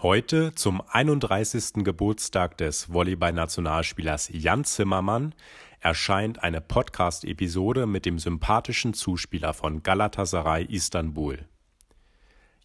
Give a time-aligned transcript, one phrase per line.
[0.00, 1.82] Heute, zum 31.
[1.82, 5.34] Geburtstag des Volleyball-Nationalspielers Jan Zimmermann,
[5.80, 11.40] erscheint eine Podcast-Episode mit dem sympathischen Zuspieler von Galatasaray Istanbul.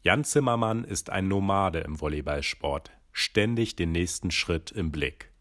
[0.04, 5.32] Jan Zimmermann ist ein Nomade im Volleyballsport, ständig den nächsten Schritt im Blick.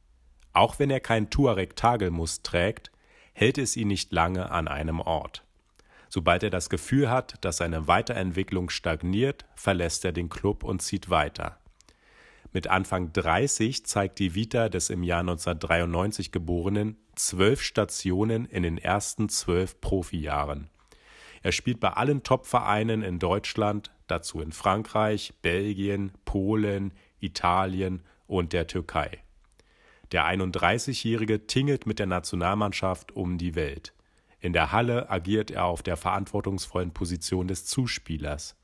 [0.54, 2.90] Auch wenn er kein Tuareg-Tagelmus trägt,
[3.34, 5.44] hält es ihn nicht lange an einem Ort.
[6.08, 11.10] Sobald er das Gefühl hat, dass seine Weiterentwicklung stagniert, verlässt er den Club und zieht
[11.10, 11.58] weiter.
[12.52, 18.76] Mit Anfang 30 zeigt die Vita des im Jahr 1993 Geborenen zwölf Stationen in den
[18.76, 20.68] ersten zwölf Profijahren.
[21.42, 28.66] Er spielt bei allen Top-Vereinen in Deutschland, dazu in Frankreich, Belgien, Polen, Italien und der
[28.66, 29.18] Türkei.
[30.12, 33.94] Der 31-Jährige tingelt mit der Nationalmannschaft um die Welt.
[34.40, 38.56] In der Halle agiert er auf der verantwortungsvollen Position des Zuspielers.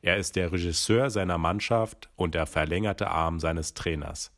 [0.00, 4.30] Er ist der Regisseur seiner Mannschaft und der verlängerte Arm seines Trainers.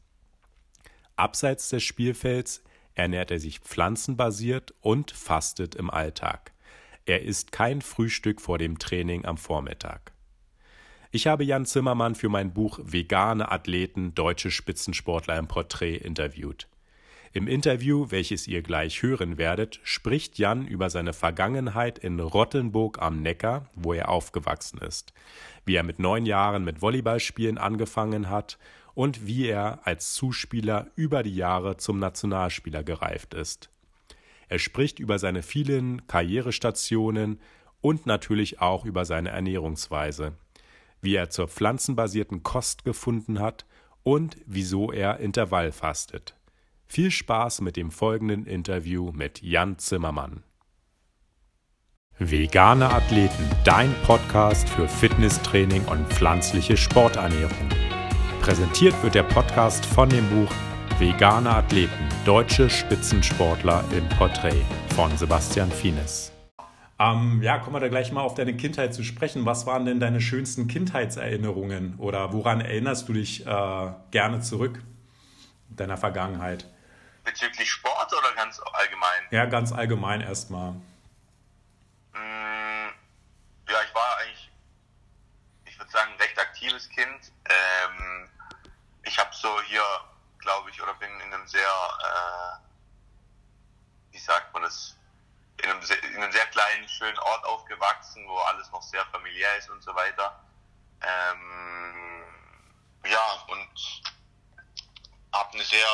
[1.17, 2.63] Abseits des Spielfelds
[2.95, 6.53] ernährt er sich pflanzenbasiert und fastet im Alltag.
[7.05, 10.13] Er isst kein Frühstück vor dem Training am Vormittag.
[11.11, 16.69] Ich habe Jan Zimmermann für mein Buch Vegane Athleten, deutsche Spitzensportler im Porträt interviewt.
[17.33, 23.23] Im Interview, welches ihr gleich hören werdet, spricht Jan über seine Vergangenheit in Rottenburg am
[23.23, 25.13] Neckar, wo er aufgewachsen ist,
[25.65, 28.59] wie er mit neun Jahren mit Volleyballspielen angefangen hat
[28.95, 33.71] und wie er als Zuspieler über die Jahre zum Nationalspieler gereift ist.
[34.49, 37.39] Er spricht über seine vielen Karrierestationen
[37.81, 40.33] und natürlich auch über seine Ernährungsweise,
[41.01, 43.67] wie er zur pflanzenbasierten Kost gefunden hat
[44.03, 46.35] und wieso er Intervall fastet.
[46.93, 50.43] Viel Spaß mit dem folgenden Interview mit Jan Zimmermann.
[52.19, 57.69] Vegane Athleten, dein Podcast für Fitnesstraining und pflanzliche Sporternährung.
[58.41, 60.53] Präsentiert wird der Podcast von dem Buch
[60.99, 64.65] Vegane Athleten, deutsche Spitzensportler im Porträt
[64.97, 66.33] von Sebastian Fienes.
[66.99, 69.47] Ähm, ja, kommen wir da gleich mal auf deine Kindheit zu sprechen.
[69.47, 74.83] Was waren denn deine schönsten Kindheitserinnerungen oder woran erinnerst du dich äh, gerne zurück
[75.69, 76.67] in deiner Vergangenheit?
[77.25, 79.27] Bezüglich Sport oder ganz allgemein?
[79.31, 80.73] Ja, ganz allgemein erstmal.
[82.13, 82.89] Mm,
[83.69, 84.51] ja, ich war eigentlich,
[85.67, 87.33] ich würde sagen, ein recht aktives Kind.
[87.45, 88.29] Ähm,
[89.03, 89.85] ich habe so hier,
[90.39, 92.59] glaube ich, oder bin in einem sehr, äh,
[94.13, 94.97] wie sagt man das,
[95.63, 99.57] in einem, sehr, in einem sehr kleinen, schönen Ort aufgewachsen, wo alles noch sehr familiär
[99.59, 100.43] ist und so weiter.
[101.03, 102.25] Ähm,
[103.05, 104.03] ja, und
[105.33, 105.87] habe eine sehr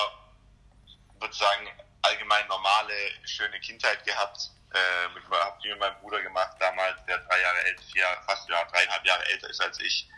[1.20, 1.68] würde sagen,
[2.02, 2.94] allgemein normale,
[3.24, 4.50] schöne Kindheit gehabt.
[4.72, 8.48] Äh, mit, hab die mit meinem Bruder gemacht, damals, der drei Jahre älter, vier, fast
[8.48, 10.08] ja, dreieinhalb Jahre älter ist als ich.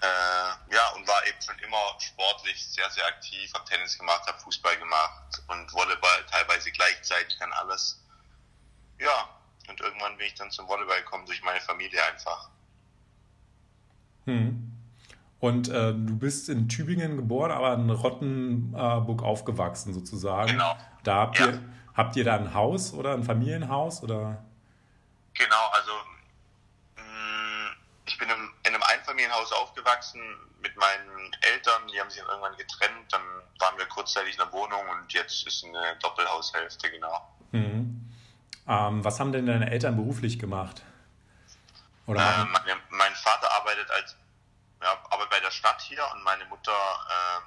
[0.00, 4.38] Äh, ja, und war eben schon immer sportlich sehr, sehr aktiv, habe Tennis gemacht, habe
[4.40, 8.02] Fußball gemacht und Volleyball teilweise gleichzeitig dann alles.
[8.98, 9.28] Ja,
[9.68, 12.50] und irgendwann bin ich dann zum Volleyball gekommen durch meine Familie einfach.
[14.26, 14.63] Hm.
[15.40, 20.52] Und äh, du bist in Tübingen geboren, aber in Rottenburg aufgewachsen sozusagen.
[20.52, 20.76] Genau.
[21.02, 21.60] Da habt ihr,
[21.94, 24.42] habt ihr da ein Haus oder ein Familienhaus oder?
[25.34, 25.92] Genau, also
[26.96, 30.20] mm, ich bin in, in einem Einfamilienhaus aufgewachsen
[30.62, 33.22] mit meinen Eltern, die haben sich irgendwann getrennt, dann
[33.58, 37.28] waren wir kurzzeitig in der Wohnung und jetzt ist eine Doppelhaushälfte, genau.
[37.52, 38.10] Mhm.
[38.66, 40.82] Ähm, was haben denn deine Eltern beruflich gemacht?
[42.06, 44.16] Oder äh, meine, mein Vater arbeitet als
[44.84, 47.42] ja, aber bei der Stadt hier und meine Mutter ähm,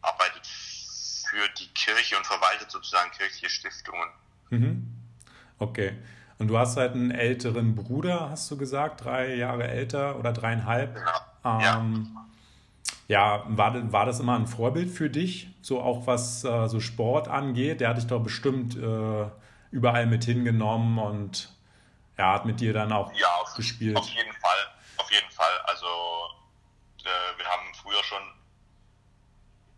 [0.00, 4.08] arbeitet für die Kirche und verwaltet sozusagen kirchliche Stiftungen.
[4.50, 4.86] Mhm.
[5.58, 5.96] Okay.
[6.38, 10.94] Und du hast halt einen älteren Bruder, hast du gesagt, drei Jahre älter oder dreieinhalb.
[10.94, 11.60] Genau.
[11.78, 12.16] Ähm,
[13.08, 13.38] ja.
[13.38, 17.28] ja, war, war das immer ein Vorbild für dich, so auch was äh, so Sport
[17.28, 17.80] angeht?
[17.80, 19.26] Der hat dich doch bestimmt äh,
[19.70, 21.52] überall mit hingenommen und
[22.18, 23.96] ja, hat mit dir dann auch ja, auf, gespielt.
[23.96, 24.58] Auf jeden Fall,
[24.98, 25.52] auf jeden Fall.
[25.64, 25.86] Also
[27.06, 28.22] äh, wir haben früher schon,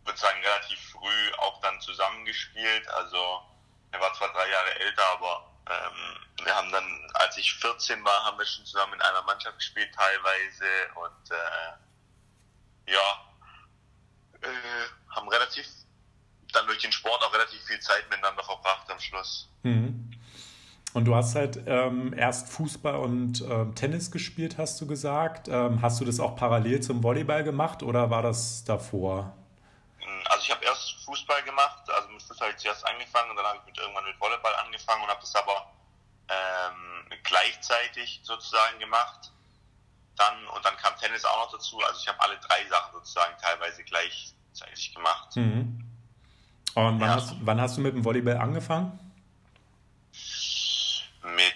[0.04, 2.88] würde sagen, relativ früh auch dann zusammengespielt.
[2.88, 3.42] Also
[3.92, 8.24] er war zwar drei Jahre älter, aber ähm, wir haben dann, als ich 14 war,
[8.24, 13.34] haben wir schon zusammen in einer Mannschaft gespielt teilweise und äh, ja,
[14.42, 15.66] äh, haben relativ
[16.52, 19.48] dann durch den Sport auch relativ viel Zeit miteinander verbracht am Schluss.
[19.62, 20.07] Mhm.
[20.98, 25.46] Und du hast halt ähm, erst Fußball und ähm, Tennis gespielt, hast du gesagt.
[25.46, 29.32] Ähm, hast du das auch parallel zum Volleyball gemacht oder war das davor?
[30.28, 33.46] Also ich habe erst Fußball gemacht, also mit Fußball habe ich zuerst angefangen und dann
[33.46, 35.70] habe ich mit, irgendwann mit Volleyball angefangen und habe das aber
[36.30, 39.30] ähm, gleichzeitig sozusagen gemacht.
[40.16, 41.78] dann und dann kam Tennis auch noch dazu.
[41.78, 45.36] Also ich habe alle drei Sachen sozusagen teilweise gleichzeitig gemacht.
[45.36, 45.78] Mhm.
[46.74, 47.14] Und wann, ja.
[47.14, 48.98] hast, wann hast du mit dem Volleyball angefangen?
[51.22, 51.54] Mit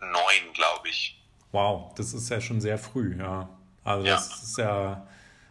[0.00, 1.16] neun, glaube ich.
[1.52, 3.48] Wow, das ist ja schon sehr früh, ja.
[3.84, 4.36] Also das ja.
[4.36, 5.06] ist ja,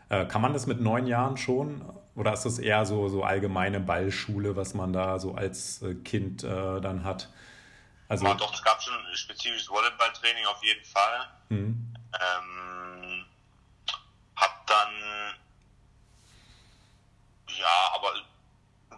[0.10, 1.82] äh, kann man das mit neun Jahren schon?
[2.16, 6.44] Oder ist das eher so, so allgemeine Ballschule, was man da so als äh, Kind
[6.44, 7.30] äh, dann hat?
[8.10, 11.28] Also, ja, doch, es gab schon ein spezifisches Volleyballtraining auf jeden Fall.
[11.50, 11.94] Mhm.
[12.20, 13.26] Ähm,
[14.36, 14.94] hab dann,
[17.50, 18.14] ja, aber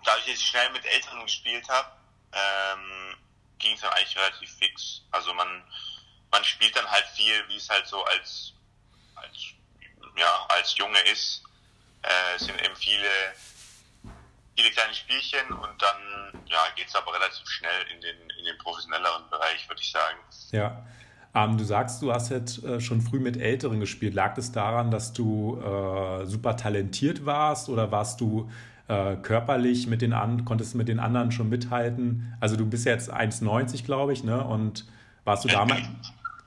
[0.05, 1.89] da ich jetzt schnell mit Älteren gespielt habe,
[2.31, 3.15] ähm,
[3.59, 5.03] ging es dann eigentlich relativ fix.
[5.11, 5.63] Also man,
[6.31, 8.53] man spielt dann halt viel, wie es halt so als,
[9.15, 9.53] als,
[10.17, 11.43] ja, als Junge ist.
[12.01, 13.09] Äh, es sind eben viele,
[14.55, 18.57] viele kleine Spielchen und dann ja, geht es aber relativ schnell in den, in den
[18.57, 20.17] professionelleren Bereich, würde ich sagen.
[20.51, 20.85] Ja.
[21.33, 24.13] Ähm, du sagst, du hast jetzt äh, schon früh mit Älteren gespielt.
[24.13, 28.51] Lag es daran, dass du äh, super talentiert warst oder warst du
[28.89, 32.35] äh, körperlich mit den an konntest mit den anderen schon mithalten?
[32.41, 34.43] Also du bist jetzt 1,90 glaube ich, ne?
[34.43, 34.85] Und
[35.23, 35.83] warst du damals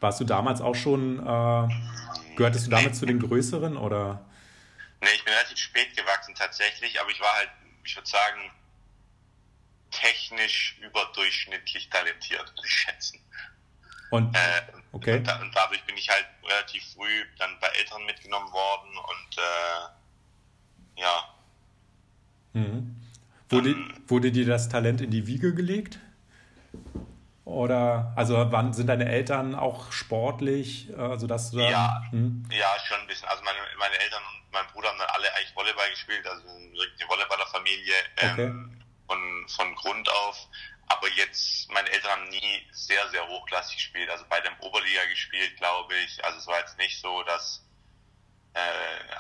[0.05, 4.23] warst du damals auch schon äh, gehörtest du damals zu den größeren oder?
[5.01, 7.49] Nee, ich bin relativ spät gewachsen tatsächlich, aber ich war halt,
[7.85, 8.51] ich würde sagen,
[9.91, 13.19] technisch überdurchschnittlich talentiert, würde ich schätzen.
[14.11, 14.63] Und, äh,
[14.93, 15.17] okay.
[15.17, 21.01] und, und, dadurch bin ich halt relativ früh dann bei Eltern mitgenommen worden und äh,
[21.01, 21.35] ja.
[22.53, 22.97] Mhm.
[23.49, 25.99] Wurde, dann, wurde dir das Talent in die Wiege gelegt?
[27.45, 32.49] Oder, also wann sind deine Eltern auch sportlich, äh, sodass du dann, Ja, hm?
[32.51, 33.29] ja, schon ein bisschen.
[33.29, 37.09] Also meine, meine Eltern und mein Bruder haben dann alle eigentlich Volleyball gespielt, also eine
[37.09, 37.95] Volleyballerfamilie.
[38.17, 38.75] Ähm, okay
[39.07, 40.49] von, von Grund auf.
[40.87, 44.11] Aber jetzt, meine Eltern haben nie sehr, sehr hochklassig gespielt.
[44.11, 46.23] Also bei dem Oberliga gespielt, glaube ich.
[46.25, 47.65] Also es war jetzt nicht so, dass
[48.53, 48.61] äh,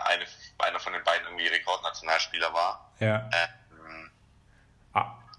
[0.05, 0.27] eine,
[0.59, 2.93] einer von den beiden irgendwie Rekordnationalspieler war.
[3.01, 3.17] Ja.
[3.17, 3.49] Ähm, ah,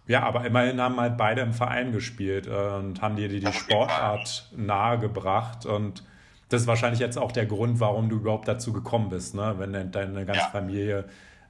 [0.07, 3.54] ja, aber immerhin haben halt beide im Verein gespielt äh, und haben dir die, die
[3.54, 5.66] Sportart nahegebracht.
[5.66, 6.04] Und
[6.50, 9.56] das ist wahrscheinlich jetzt auch der Grund, warum du überhaupt dazu gekommen bist, ne?
[9.57, 10.50] wenn deine ganze ja.
[10.50, 11.06] Familie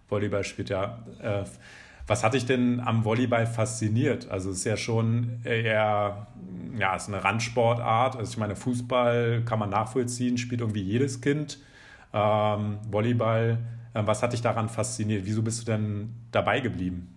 [0.08, 0.70] Volleyball spielt.
[0.70, 1.44] Ja, äh,
[2.08, 4.30] was hat dich denn am Volleyball fasziniert?
[4.30, 6.28] Also es ist ja schon eher,
[6.78, 8.16] ja, es ist eine Randsportart.
[8.16, 11.58] Also ich meine, Fußball kann man nachvollziehen, spielt irgendwie jedes Kind.
[12.14, 13.58] Ähm, Volleyball,
[13.94, 15.26] äh, was hat dich daran fasziniert?
[15.26, 17.16] Wieso bist du denn dabei geblieben?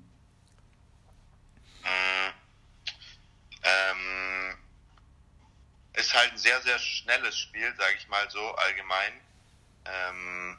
[1.82, 2.32] Mm,
[3.62, 4.56] ähm,
[5.94, 6.78] ist halt ein sehr, sehr
[7.08, 9.12] schnelles Spiel, sage ich mal so allgemein.
[9.86, 10.58] Ähm,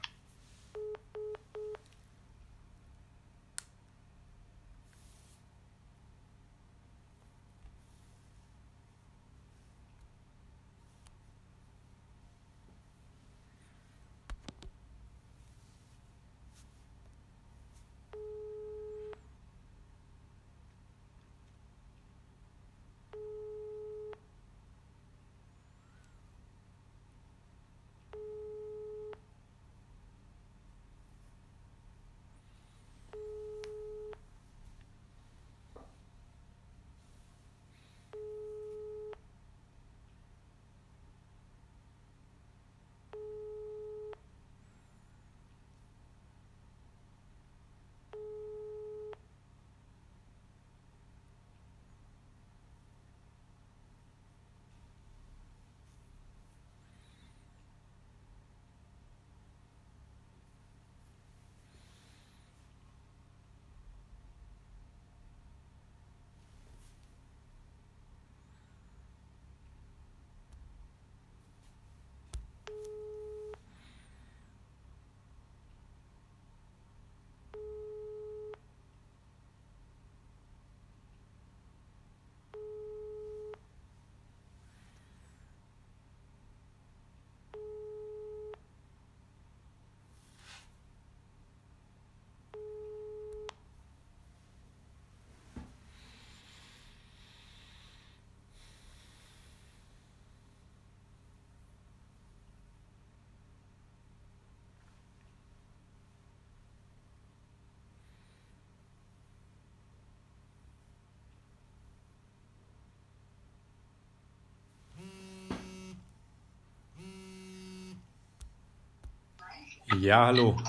[119.97, 120.61] Ja, hallo.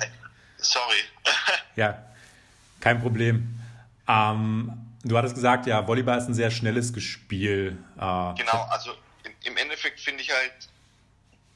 [0.57, 1.05] Sorry.
[1.77, 2.03] ja,
[2.81, 3.61] kein Problem.
[4.09, 4.73] Ähm,
[5.03, 7.79] du hattest gesagt, ja, Volleyball ist ein sehr schnelles Spiel.
[7.97, 8.95] Äh, genau, also
[9.45, 10.69] im Endeffekt finde ich halt,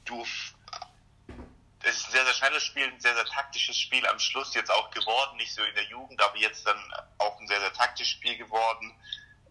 [0.04, 0.24] du
[1.86, 4.70] es ist ein sehr, sehr schnelles Spiel, ein sehr, sehr taktisches Spiel am Schluss jetzt
[4.70, 6.78] auch geworden, nicht so in der Jugend, aber jetzt dann
[7.18, 8.94] auch ein sehr, sehr taktisches Spiel geworden.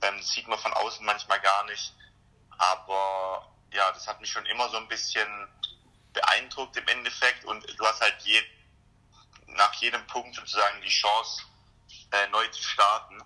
[0.02, 1.94] Ähm, das sieht man von außen manchmal gar nicht.
[2.58, 5.28] Aber ja, das hat mich schon immer so ein bisschen
[6.14, 8.42] beeindruckt im Endeffekt und du hast halt je,
[9.48, 11.44] nach jedem Punkt sozusagen die Chance,
[12.12, 13.22] äh, neu zu starten.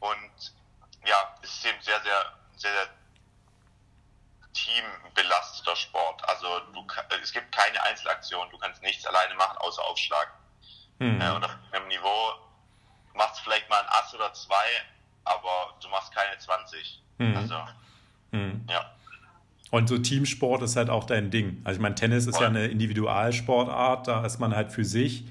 [0.00, 0.54] Und
[1.04, 2.88] ja, es ist eben sehr, sehr, sehr, sehr
[4.52, 6.28] teambelasteter Sport.
[6.28, 6.86] Also du,
[7.22, 10.32] es gibt keine Einzelaktion, du kannst nichts alleine machen, außer aufschlagen.
[10.98, 11.20] Mhm.
[11.20, 12.34] Äh, und auf einem Niveau,
[13.14, 14.66] machst vielleicht mal ein Ass oder zwei,
[15.24, 17.02] aber du machst keine 20.
[17.18, 17.36] Mhm.
[17.36, 17.68] Also,
[18.30, 18.66] mhm.
[18.68, 18.95] ja.
[19.70, 21.60] Und so Teamsport ist halt auch dein Ding.
[21.64, 25.24] Also ich meine, Tennis ist ja eine Individualsportart, da ist man halt für sich.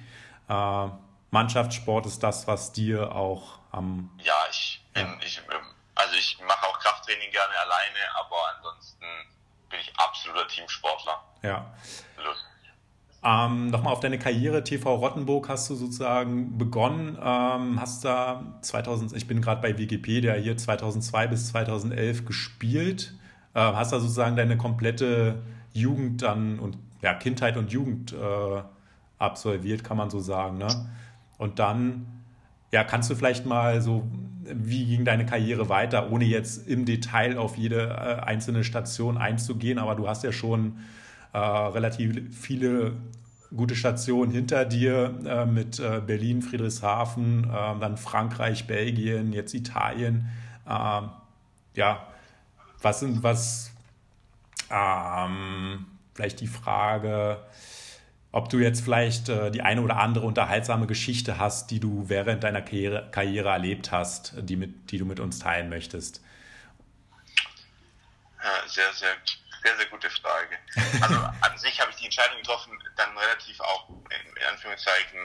[0.49, 0.87] Äh,
[1.31, 4.11] Mannschaftssport ist das, was dir auch am...
[4.23, 5.17] Ja, ich bin, ja.
[5.25, 5.41] ich,
[5.95, 9.05] also ich mache auch Krafttraining gerne alleine, aber ansonsten
[9.69, 11.23] bin ich absoluter Teamsportler.
[11.41, 11.73] Ja.
[13.25, 17.17] Ähm, Nochmal auf deine Karriere, TV Rottenburg hast du sozusagen begonnen.
[17.19, 23.15] Ähm, hast da 2000, ich bin gerade bei Wikipedia hier 2002 bis 2011 gespielt.
[23.55, 25.41] Äh, hast da sozusagen deine komplette
[25.73, 28.61] Jugend dann und ja, Kindheit und Jugend äh,
[29.17, 30.57] absolviert, kann man so sagen.
[30.57, 30.67] Ne?
[31.37, 32.05] Und dann,
[32.71, 34.03] ja, kannst du vielleicht mal so,
[34.43, 39.79] wie ging deine Karriere weiter, ohne jetzt im Detail auf jede äh, einzelne Station einzugehen,
[39.79, 40.79] aber du hast ja schon
[41.33, 42.97] äh, relativ viele
[43.55, 50.27] gute Stationen hinter dir äh, mit äh, Berlin, Friedrichshafen, äh, dann Frankreich, Belgien, jetzt Italien.
[50.67, 51.09] Ähm,
[51.75, 52.07] ja,
[52.81, 53.71] was sind, was,
[54.69, 57.45] ähm, vielleicht die Frage,
[58.31, 62.43] ob du jetzt vielleicht äh, die eine oder andere unterhaltsame Geschichte hast, die du während
[62.43, 66.21] deiner Karriere, Karriere erlebt hast, die, mit, die du mit uns teilen möchtest.
[68.43, 69.15] Ja, sehr, sehr,
[69.63, 70.57] sehr, sehr gute Frage.
[71.01, 75.17] Also an sich habe ich die Entscheidung getroffen, dann relativ auch in, in Anführungszeichen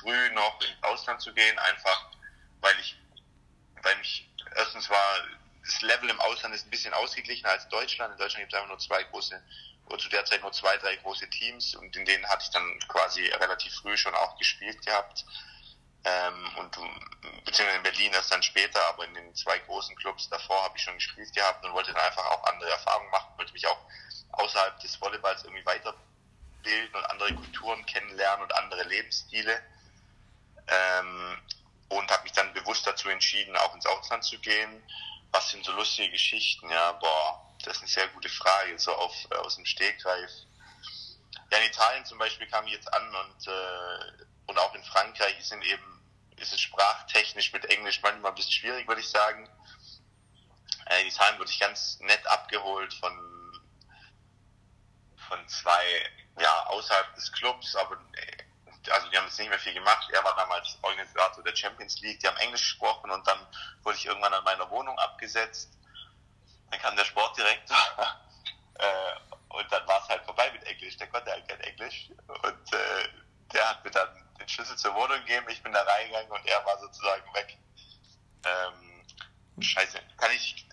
[0.00, 2.10] früh noch ins Ausland zu gehen, einfach
[2.60, 2.96] weil ich,
[3.82, 4.96] weil mich erstens war
[5.64, 8.12] das Level im Ausland ist ein bisschen ausgeglichener als Deutschland.
[8.12, 9.42] In Deutschland gibt es einfach nur zwei große
[9.86, 12.78] oder zu der Zeit nur zwei, drei große Teams und in denen hatte ich dann
[12.88, 15.24] quasi relativ früh schon auch gespielt gehabt.
[16.04, 16.78] Ähm, und
[17.44, 20.82] beziehungsweise in Berlin erst dann später, aber in den zwei großen Clubs davor habe ich
[20.82, 23.78] schon gespielt gehabt und wollte dann einfach auch andere Erfahrungen machen, wollte mich auch
[24.32, 29.62] außerhalb des Volleyballs irgendwie weiterbilden und andere Kulturen kennenlernen und andere Lebensstile.
[30.66, 31.38] Ähm,
[31.88, 34.82] und habe mich dann bewusst dazu entschieden, auch ins Ausland zu gehen.
[35.34, 36.70] Was sind so lustige Geschichten?
[36.70, 40.30] Ja, boah, das ist eine sehr gute Frage, so auf, äh, aus dem Stegreif.
[41.50, 45.44] Ja, in Italien zum Beispiel kam ich jetzt an und, äh, und auch in Frankreich
[45.44, 46.00] sind eben,
[46.36, 49.50] ist es sprachtechnisch mit Englisch manchmal ein bisschen schwierig, würde ich sagen.
[50.86, 53.60] Äh, in Italien wurde ich ganz nett abgeholt von,
[55.16, 58.43] von zwei, ja, außerhalb des Clubs, aber äh,
[58.90, 60.08] also die haben jetzt nicht mehr viel gemacht.
[60.12, 63.38] Er war damals Organisator der Champions League, die haben Englisch gesprochen und dann
[63.82, 65.74] wurde ich irgendwann an meiner Wohnung abgesetzt
[66.74, 67.76] dann kam der Sportdirektor
[68.74, 70.96] äh, und dann war es halt vorbei mit Englisch.
[70.96, 73.08] Der konnte halt kein Englisch und äh,
[73.52, 74.08] der hat mir dann
[74.40, 75.46] den Schlüssel zur Wohnung gegeben.
[75.48, 77.56] Ich bin da reingegangen und er war sozusagen weg.
[78.44, 80.66] Ähm, scheiße, kann ich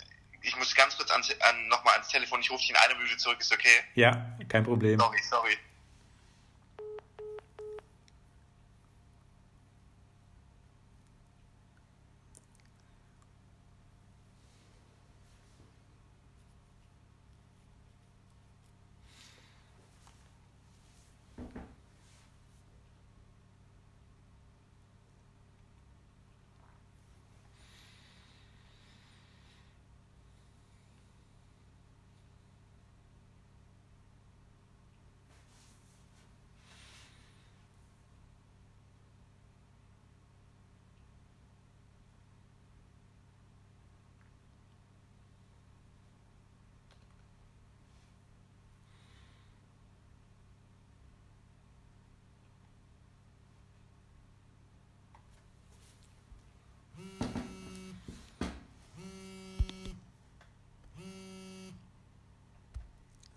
[0.44, 2.42] ich muss ganz kurz an, an, nochmal ans Telefon.
[2.42, 3.40] Ich rufe dich in einer Minute zurück.
[3.40, 3.84] Ist okay?
[3.94, 5.00] Ja, kein Problem.
[5.00, 5.58] Sorry, sorry.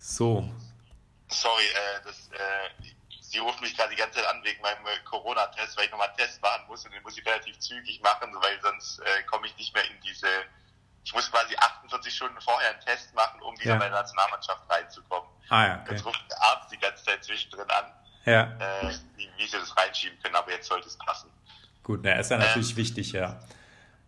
[0.05, 0.47] So.
[1.29, 5.03] Sorry, äh, das, äh, sie ruft mich gerade die ganze Zeit an wegen meinem äh,
[5.03, 8.29] Corona-Test, weil ich nochmal einen Test machen muss und den muss ich relativ zügig machen,
[8.35, 10.27] weil sonst äh, komme ich nicht mehr in diese.
[11.03, 13.77] Ich muss quasi 48 Stunden vorher einen Test machen, um wieder ja.
[13.77, 15.29] bei der Nationalmannschaft reinzukommen.
[15.49, 15.93] Ah, ja, okay.
[15.93, 17.85] Jetzt ruft der Arzt die ganze Zeit zwischendrin an,
[18.25, 18.43] ja.
[18.59, 21.31] äh, wie, wie sie das reinschieben können, aber jetzt sollte es passen.
[21.81, 23.39] Gut, na, ist ja natürlich ähm, wichtig, ja.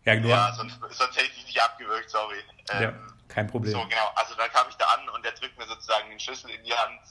[0.07, 2.41] Ja, ja sonst, sonst hätte ich dich nicht abgewürgt, sorry.
[2.69, 2.93] Ähm, ja,
[3.27, 3.73] kein Problem.
[3.73, 4.09] So, genau.
[4.15, 6.73] Also da kam ich da an und der drückt mir sozusagen den Schlüssel in die
[6.73, 7.01] Hand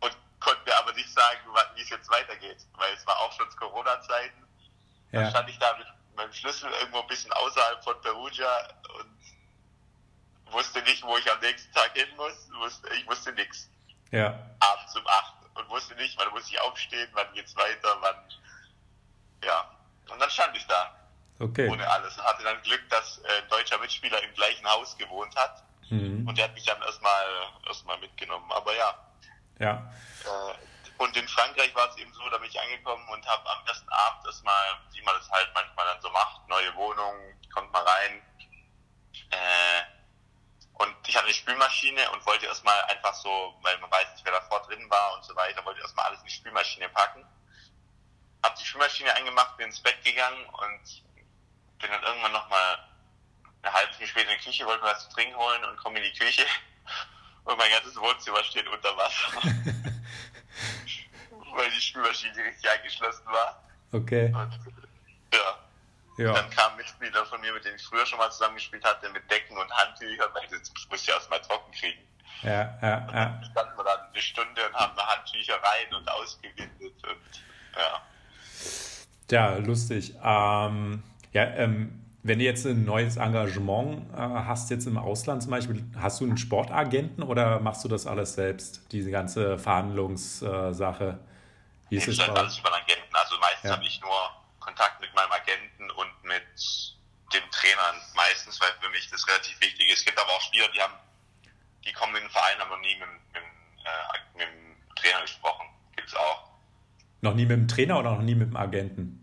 [0.00, 1.38] und konnte mir aber nicht sagen,
[1.76, 4.44] wie es jetzt weitergeht, weil es war auch schon Corona-Zeiten.
[5.12, 5.22] Ja.
[5.22, 5.86] Dann stand ich da mit
[6.16, 11.72] meinem Schlüssel irgendwo ein bisschen außerhalb von Perugia und wusste nicht, wo ich am nächsten
[11.72, 12.50] Tag hin muss.
[12.98, 13.70] Ich wusste nichts.
[14.10, 14.36] Ja.
[14.58, 18.16] Abends um acht und wusste nicht, wann muss ich aufstehen, wann geht's weiter, wann.
[19.44, 19.70] Ja.
[20.10, 20.96] Und dann stand ich da.
[21.40, 21.68] Okay.
[21.68, 22.16] Ohne alles.
[22.16, 25.64] Und hatte dann Glück, dass äh, ein deutscher Mitspieler im gleichen Haus gewohnt hat.
[25.88, 26.28] Mhm.
[26.28, 27.24] Und der hat mich dann erstmal
[27.66, 28.50] erstmal mitgenommen.
[28.52, 28.94] Aber ja.
[29.58, 29.92] Ja.
[30.24, 33.66] Äh, und in Frankreich war es eben so, da bin ich angekommen und habe am
[33.66, 37.14] ersten Abend erstmal, wie man das halt manchmal dann so macht, neue Wohnung,
[37.54, 38.22] kommt mal rein.
[39.30, 39.82] Äh,
[40.74, 44.32] und ich hatte eine Spülmaschine und wollte erstmal einfach so, weil man weiß nicht, wer
[44.32, 47.24] davor drin war und so weiter, wollte erstmal alles in die Spülmaschine packen.
[48.42, 51.02] Hab die Spülmaschine eingemacht, bin ins Bett gegangen und
[51.80, 52.78] bin dann irgendwann nochmal
[53.62, 55.98] eine halbe Stunde später in die Küche, wollte mir was zu trinken holen und komme
[55.98, 56.44] in die Küche
[57.44, 59.32] und mein ganzes Wohnzimmer steht unter Wasser.
[61.52, 63.62] Weil die Spülmaschine richtig eingeschlossen war.
[63.92, 64.26] Okay.
[64.26, 64.58] Und,
[65.34, 65.58] ja.
[66.16, 66.32] ja.
[66.32, 69.28] Dann kam ein Mitspieler von mir, mit dem ich früher schon mal zusammengespielt hatte, mit
[69.30, 72.00] Decken und Handtüchern, weil ich das muss ja erstmal trocken kriegen.
[72.42, 73.42] Ja, ja, ja.
[73.50, 77.42] Standen wir dann eine Stunde und haben Handtücher rein und ausgewindet und
[77.76, 78.00] ja.
[79.30, 80.14] Ja, lustig.
[80.22, 85.50] Ähm, ja, ähm, wenn du jetzt ein neues Engagement äh, hast, jetzt im Ausland zum
[85.50, 91.18] Beispiel, hast du einen Sportagenten oder machst du das alles selbst, diese ganze Verhandlungssache?
[91.88, 93.14] Wie ist es alles über Agenten.
[93.14, 93.76] Also meistens ja.
[93.76, 96.42] habe ich nur Kontakt mit meinem Agenten und mit
[97.32, 100.00] dem Trainer meistens, weil für mich das relativ wichtig ist.
[100.00, 100.94] Es gibt aber auch Spieler, die haben,
[101.84, 105.66] die kommen in den Verein, noch nie mit, mit, äh, mit dem Trainer gesprochen.
[105.96, 106.50] Gibt es auch.
[107.22, 109.19] Noch nie mit dem Trainer oder noch nie mit dem Agenten?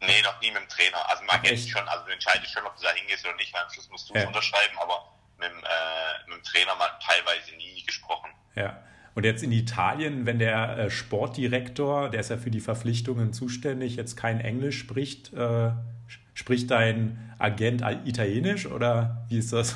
[0.00, 1.08] Nee, noch nie mit dem Trainer.
[1.10, 3.62] Also man kennt schon, also du entscheidest schon, ob du da hingehst oder nicht, weil
[3.62, 4.28] am Schluss musst du es ja.
[4.28, 8.30] unterschreiben, aber mit, äh, mit dem Trainer mal teilweise nie gesprochen.
[8.54, 8.82] Ja.
[9.14, 13.96] Und jetzt in Italien, wenn der äh, Sportdirektor, der ist ja für die Verpflichtungen zuständig,
[13.96, 15.72] jetzt kein Englisch spricht, äh,
[16.32, 19.74] spricht dein Agent Italienisch oder wie ist das?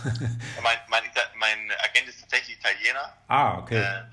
[0.62, 1.02] mein, mein,
[1.34, 3.12] mein Agent ist tatsächlich Italiener.
[3.28, 3.82] Ah, okay.
[3.82, 4.04] Äh,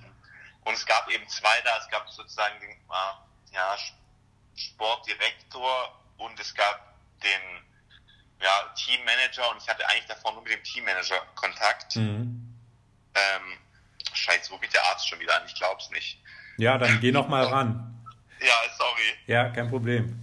[0.66, 3.76] und es gab eben zwei da, es gab sozusagen den äh, ja,
[4.56, 7.42] Sportdirektor und es gab den
[8.42, 11.96] ja, Teammanager und ich hatte eigentlich davor nur mit dem Teammanager Kontakt.
[11.96, 12.58] Mhm.
[13.14, 13.58] Ähm,
[14.14, 15.44] scheiße, wo geht der Arzt schon wieder an?
[15.46, 16.20] Ich glaub's nicht.
[16.58, 17.88] Ja, dann geh noch mal ran.
[18.40, 19.18] Ja, sorry.
[19.28, 20.18] Ja, kein Problem.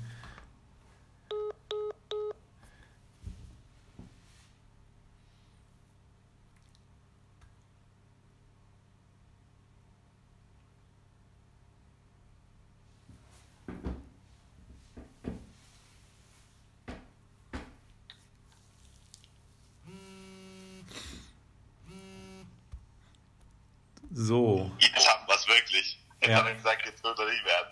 [24.19, 24.69] So.
[24.81, 26.01] Jetzt haben wir es wirklich.
[26.21, 26.39] Jetzt ja.
[26.39, 27.69] haben wir gesagt, jetzt wird er nicht werden.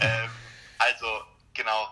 [0.00, 0.30] ähm,
[0.78, 1.06] also,
[1.52, 1.88] genau.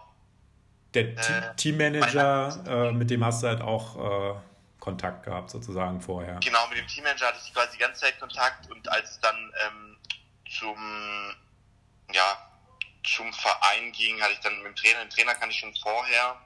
[0.95, 4.39] Der äh, Teammanager, äh, mit dem hast du halt auch äh,
[4.79, 6.39] Kontakt gehabt, sozusagen vorher.
[6.45, 9.37] Genau, mit dem Teammanager hatte ich quasi die ganze Zeit Kontakt und als es dann
[9.67, 9.97] ähm,
[10.49, 10.79] zum,
[12.13, 12.51] ja,
[13.03, 16.37] zum Verein ging, hatte ich dann mit dem Trainer, den Trainer kann ich schon vorher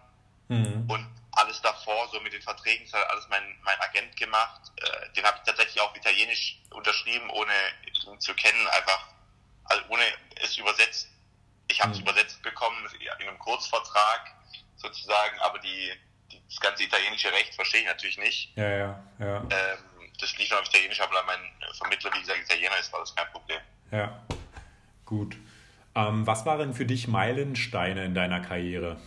[0.49, 0.87] mhm.
[0.89, 4.61] und alles davor, so mit den Verträgen, das hat alles mein, mein Agent gemacht.
[4.77, 7.53] Äh, den habe ich tatsächlich auch italienisch unterschrieben, ohne
[8.07, 9.09] ihn zu kennen, einfach
[9.65, 10.03] also ohne
[10.43, 11.09] es übersetzt.
[11.69, 12.05] Ich habe es mhm.
[12.05, 14.35] übersetzt bekommen in einem Kurzvertrag
[14.77, 15.93] sozusagen, aber die,
[16.31, 18.57] die, das ganze italienische Recht verstehe ich natürlich nicht.
[18.57, 19.37] Ja, ja, ja.
[19.39, 21.41] Ähm, das lief noch auf Italienisch, aber mein
[21.79, 23.61] Vermittler, wie gesagt, Italiener ist, war das kein Problem.
[23.91, 24.23] Ja,
[25.07, 25.37] gut.
[25.95, 29.01] Ähm, was waren für dich Meilensteine in deiner Karriere,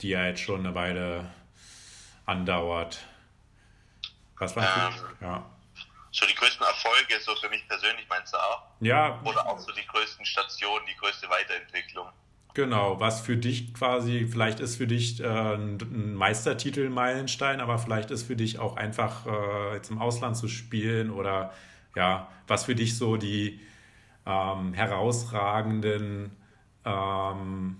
[0.00, 1.30] die ja jetzt schon eine Weile
[2.30, 2.98] andauert?
[4.38, 5.46] Was war ähm, für, ja.
[6.12, 8.62] So die größten Erfolge, so für mich persönlich meinst du auch?
[8.80, 9.20] Ja.
[9.24, 12.08] Oder auch so die größten Stationen, die größte Weiterentwicklung?
[12.54, 18.10] Genau, was für dich quasi, vielleicht ist für dich äh, ein Meistertitel Meilenstein, aber vielleicht
[18.10, 21.52] ist für dich auch einfach äh, jetzt im Ausland zu spielen oder
[21.94, 23.60] ja, was für dich so die
[24.26, 26.36] ähm, herausragenden
[26.84, 27.76] ähm,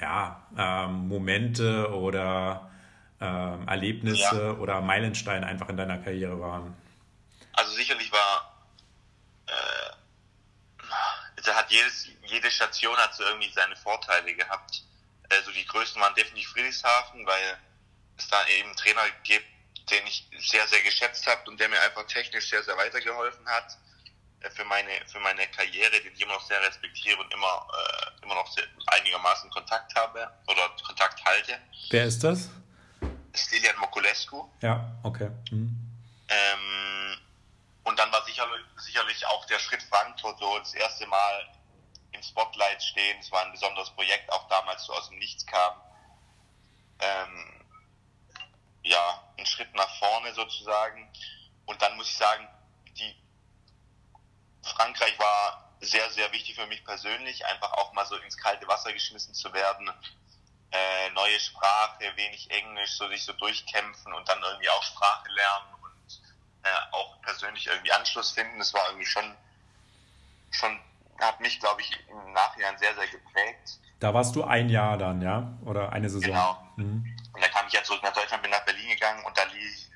[0.00, 2.71] ja, ähm, Momente oder
[3.22, 4.52] ähm, Erlebnisse ja.
[4.52, 6.76] oder Meilensteine einfach in deiner Karriere waren?
[7.52, 8.56] Also sicherlich war,
[9.46, 9.92] äh,
[11.54, 14.82] hat jedes, jede Station hat so irgendwie seine Vorteile gehabt.
[15.30, 17.58] Also die größten waren definitiv Friedrichshafen, weil
[18.16, 19.46] es da eben einen Trainer gibt,
[19.90, 23.76] den ich sehr, sehr geschätzt habe und der mir einfach technisch sehr, sehr weitergeholfen hat.
[24.40, 28.24] äh, für meine, für meine Karriere, den ich immer noch sehr respektiere und immer, äh,
[28.24, 31.58] immer noch sehr, einigermaßen Kontakt habe oder Kontakt halte.
[31.90, 32.50] Wer ist das?
[33.34, 34.48] Stilian Mokulescu.
[34.60, 35.30] Ja, okay.
[35.50, 35.76] Mhm.
[36.28, 37.18] Ähm,
[37.84, 41.48] und dann war sicherlich, sicherlich auch der Schritt Frankfurt so das erste Mal
[42.12, 43.18] im Spotlight stehen.
[43.20, 45.74] Es war ein besonderes Projekt, auch damals so aus dem Nichts kam.
[47.00, 47.66] Ähm,
[48.82, 51.10] ja, ein Schritt nach vorne sozusagen.
[51.66, 52.48] Und dann muss ich sagen,
[52.96, 53.16] die
[54.62, 58.92] Frankreich war sehr, sehr wichtig für mich persönlich, einfach auch mal so ins kalte Wasser
[58.92, 59.90] geschmissen zu werden.
[60.72, 65.74] Äh, neue Sprache, wenig Englisch, so sich so durchkämpfen und dann irgendwie auch Sprache lernen
[65.82, 66.22] und
[66.62, 68.58] äh, auch persönlich irgendwie Anschluss finden.
[68.58, 69.36] Das war irgendwie schon,
[70.50, 70.80] schon,
[71.20, 73.78] hat mich, glaube ich, im Nachhinein sehr, sehr geprägt.
[74.00, 75.52] Da warst du ein Jahr dann, ja?
[75.64, 76.30] Oder eine Saison?
[76.30, 76.72] Genau.
[76.76, 77.16] Mhm.
[77.34, 79.88] Und dann kam ich ja zurück nach Deutschland, bin nach Berlin gegangen und da lief,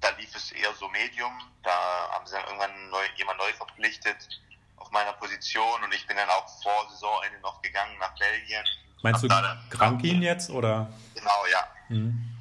[0.00, 1.32] da lief es eher so Medium.
[1.62, 4.28] Da haben sie dann irgendwann neu, jemand neu verpflichtet
[4.76, 8.64] auf meiner Position und ich bin dann auch vor Saisonende noch gegangen nach Belgien.
[9.04, 9.28] Meinst du
[9.68, 10.90] Krankin jetzt oder?
[11.14, 11.68] Genau, ja.
[11.90, 12.36] Mhm.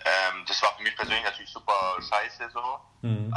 [0.00, 3.30] Ähm, das war für mich persönlich natürlich super scheiße so, mhm.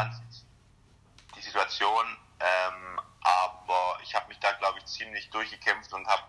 [1.36, 2.06] die Situation.
[2.40, 6.24] Ähm, aber ich habe mich da, glaube ich, ziemlich durchgekämpft und habe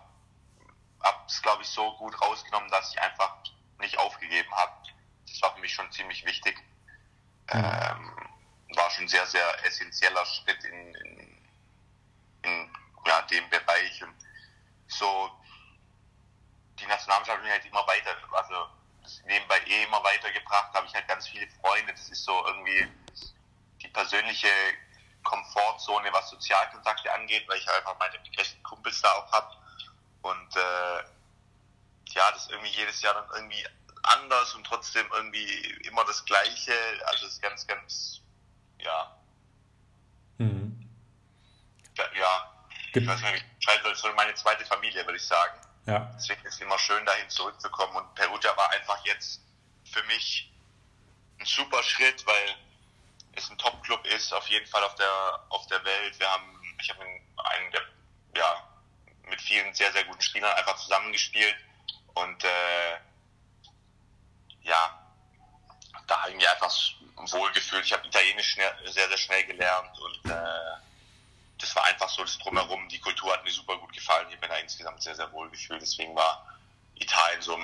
[1.27, 3.37] es, glaube ich, so gut rausgenommen, dass ich einfach
[3.79, 4.73] nicht aufgegeben habe.
[5.29, 6.61] Das war für mich schon ziemlich wichtig.
[7.53, 7.63] Mhm.
[7.63, 8.11] Ähm,
[8.75, 11.37] war schon ein sehr, sehr essentieller Schritt in, in,
[12.41, 12.69] in
[13.05, 14.03] ja, dem Bereich.
[14.03, 14.13] Und
[14.87, 15.31] so,
[16.79, 18.67] die Nationalmannschaft hat mich halt immer weiter, also
[19.01, 21.93] das nebenbei eh immer weitergebracht, habe ich halt ganz viele Freunde.
[21.93, 22.87] Das ist so irgendwie
[23.81, 24.49] die persönliche
[25.23, 29.55] Komfortzone, was Sozialkontakte angeht, weil ich einfach meine besten Kumpels da auch habe.
[30.21, 31.03] Und äh,
[32.13, 33.65] ja, das ist irgendwie jedes Jahr dann irgendwie
[34.03, 36.73] anders und trotzdem irgendwie immer das Gleiche.
[37.07, 38.21] Also es ist ganz, ganz,
[38.79, 39.17] ja.
[40.37, 40.89] Mhm.
[41.95, 42.67] Ja, ja.
[42.93, 45.66] ich weiß nicht, ich so meine zweite Familie, würde ich sagen.
[45.87, 46.11] Ja.
[46.15, 47.95] Deswegen ist es immer schön, dahin zurückzukommen.
[47.95, 49.41] Und Perugia war einfach jetzt
[49.85, 50.51] für mich
[51.39, 52.55] ein super Schritt, weil
[53.33, 56.19] es ein Top-Club ist, auf jeden Fall auf der, auf der Welt.
[56.19, 57.81] Wir haben, ich habe einen der,
[58.35, 58.67] ja,
[59.29, 61.55] mit vielen sehr, sehr guten Spielern einfach zusammengespielt
[62.15, 62.97] und äh,
[64.63, 64.99] ja,
[66.07, 66.73] da habe ich mich einfach
[67.33, 67.85] wohl gefühlt.
[67.85, 70.86] Ich habe Italienisch schnell, sehr, sehr schnell gelernt und äh,
[71.57, 72.87] das war einfach so das Drumherum.
[72.89, 74.27] Die Kultur hat mir super gut gefallen.
[74.29, 75.81] Ich habe mir da insgesamt sehr, sehr wohl gefühlt.
[75.81, 76.45] Deswegen war
[76.95, 77.57] Italien so,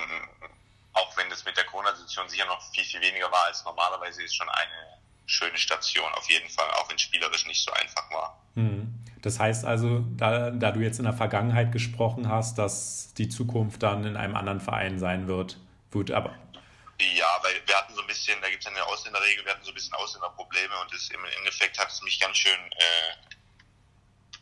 [0.92, 4.36] auch wenn das mit der Corona-Situation sicher noch viel, viel weniger war als normalerweise, ist
[4.36, 8.38] schon eine schöne Station auf jeden Fall, auch wenn spielerisch nicht so einfach war.
[8.54, 8.94] Mhm.
[9.22, 13.82] Das heißt also, da, da du jetzt in der Vergangenheit gesprochen hast, dass die Zukunft
[13.82, 15.58] dann in einem anderen Verein sein wird,
[15.92, 16.36] wird aber.
[17.00, 19.70] Ja, weil wir hatten so ein bisschen, da gibt es eine Ausländerregel, wir hatten so
[19.70, 23.34] ein bisschen Ausländerprobleme und das, im Endeffekt hat es mich ganz schön äh,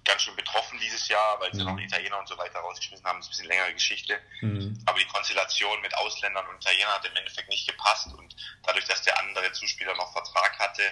[0.05, 1.69] ganz schön betroffen dieses Jahr, weil sie mhm.
[1.69, 3.19] noch Italiener und so weiter rausgeschmissen haben.
[3.19, 4.21] Das ist ein bisschen längere Geschichte.
[4.41, 4.83] Mhm.
[4.87, 8.13] Aber die Konstellation mit Ausländern und Italienern hat im Endeffekt nicht gepasst.
[8.13, 8.35] Und
[8.65, 10.83] dadurch, dass der andere Zuspieler noch Vertrag hatte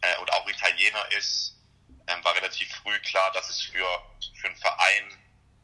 [0.00, 1.56] äh, und auch Italiener ist,
[2.06, 3.86] äh, war relativ früh klar, dass es für,
[4.40, 5.18] für einen Verein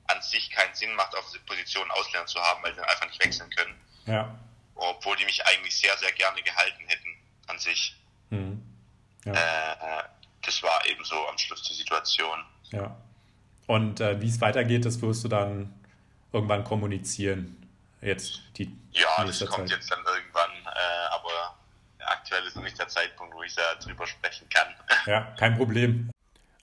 [0.08, 3.24] an sich keinen Sinn macht, auf diese Position Ausländer zu haben, weil sie einfach nicht
[3.24, 3.80] wechseln können.
[4.06, 4.38] Ja.
[4.74, 7.96] Obwohl die mich eigentlich sehr, sehr gerne gehalten hätten an sich.
[8.30, 8.62] Mhm.
[9.24, 9.32] Ja.
[9.32, 10.04] Äh,
[10.42, 12.44] das war eben so am Schluss die Situation.
[12.72, 12.96] Ja.
[13.66, 15.72] Und äh, wie es weitergeht, das wirst du dann
[16.32, 17.56] irgendwann kommunizieren.
[18.00, 19.78] Jetzt die Ja, das kommt Zeit.
[19.78, 21.56] jetzt dann irgendwann, äh, aber
[22.04, 24.66] aktuell ist noch nicht der Zeitpunkt, wo ich da drüber sprechen kann.
[25.06, 26.10] Ja, kein Problem.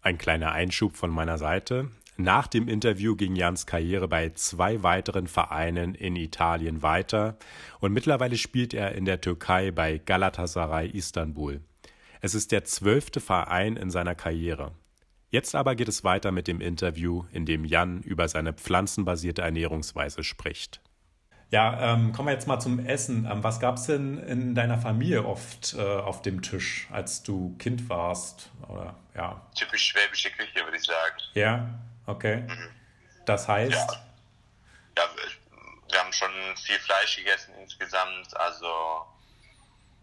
[0.01, 1.89] Ein kleiner Einschub von meiner Seite.
[2.15, 7.37] Nach dem Interview ging Jans Karriere bei zwei weiteren Vereinen in Italien weiter
[7.79, 11.61] und mittlerweile spielt er in der Türkei bei Galatasaray Istanbul.
[12.21, 14.73] Es ist der zwölfte Verein in seiner Karriere.
[15.29, 20.23] Jetzt aber geht es weiter mit dem Interview, in dem Jan über seine pflanzenbasierte Ernährungsweise
[20.23, 20.81] spricht.
[21.51, 23.27] Ja, ähm, kommen wir jetzt mal zum Essen.
[23.29, 27.55] Ähm, was gab es denn in deiner Familie oft äh, auf dem Tisch, als du
[27.57, 28.49] Kind warst?
[28.67, 29.41] Oder, ja.
[29.55, 31.17] Typisch schwäbische Küche, würde ich sagen.
[31.33, 32.41] Ja, okay.
[32.41, 32.69] Mhm.
[33.25, 33.71] Das heißt?
[33.71, 35.03] Ja.
[35.03, 35.03] ja,
[35.89, 38.35] wir haben schon viel Fleisch gegessen insgesamt.
[38.37, 38.67] Also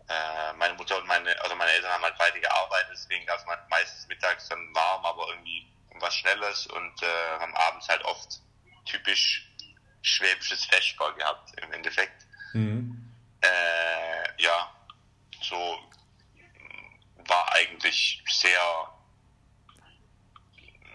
[0.08, 3.44] äh, meine Mutter und meine, also meine Eltern haben halt beide gearbeitet, deswegen gab es
[3.68, 5.66] meistens mittags dann warm, aber irgendwie
[6.00, 8.40] was Schnelles und äh, haben abends halt oft
[8.84, 9.48] typisch
[10.02, 12.26] schwäbisches Feschbar gehabt im Endeffekt.
[12.52, 13.12] Mhm.
[13.40, 14.70] Äh, ja,
[15.42, 15.78] so
[17.26, 18.60] war eigentlich sehr,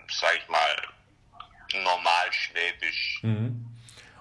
[0.09, 0.81] sag ich mal,
[1.83, 3.19] normal schwäbisch.
[3.23, 3.65] Mhm.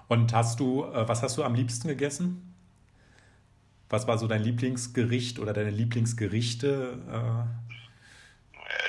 [0.07, 2.50] Und hast du, äh, was hast du am liebsten gegessen?
[3.91, 6.97] Was war so dein Lieblingsgericht oder deine Lieblingsgerichte?
[7.07, 7.61] Äh?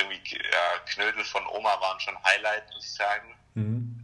[0.00, 0.72] Irgendwie, ja,
[1.12, 3.34] Lebensmittel von Oma waren schon Highlight, muss ich sagen.
[3.54, 3.98] Mhm.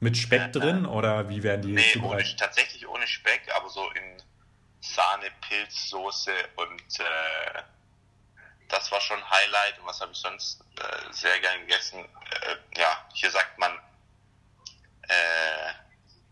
[0.00, 3.90] Mit Speck äh, drin oder wie werden die nee, ohne, tatsächlich ohne Speck, aber so
[3.92, 4.22] in
[4.80, 7.62] Sahne, Pilzsoße und äh,
[8.68, 9.78] das war schon Highlight.
[9.80, 12.00] Und was habe ich sonst äh, sehr gern gegessen?
[12.00, 13.72] Äh, ja, hier sagt man
[15.08, 15.72] äh,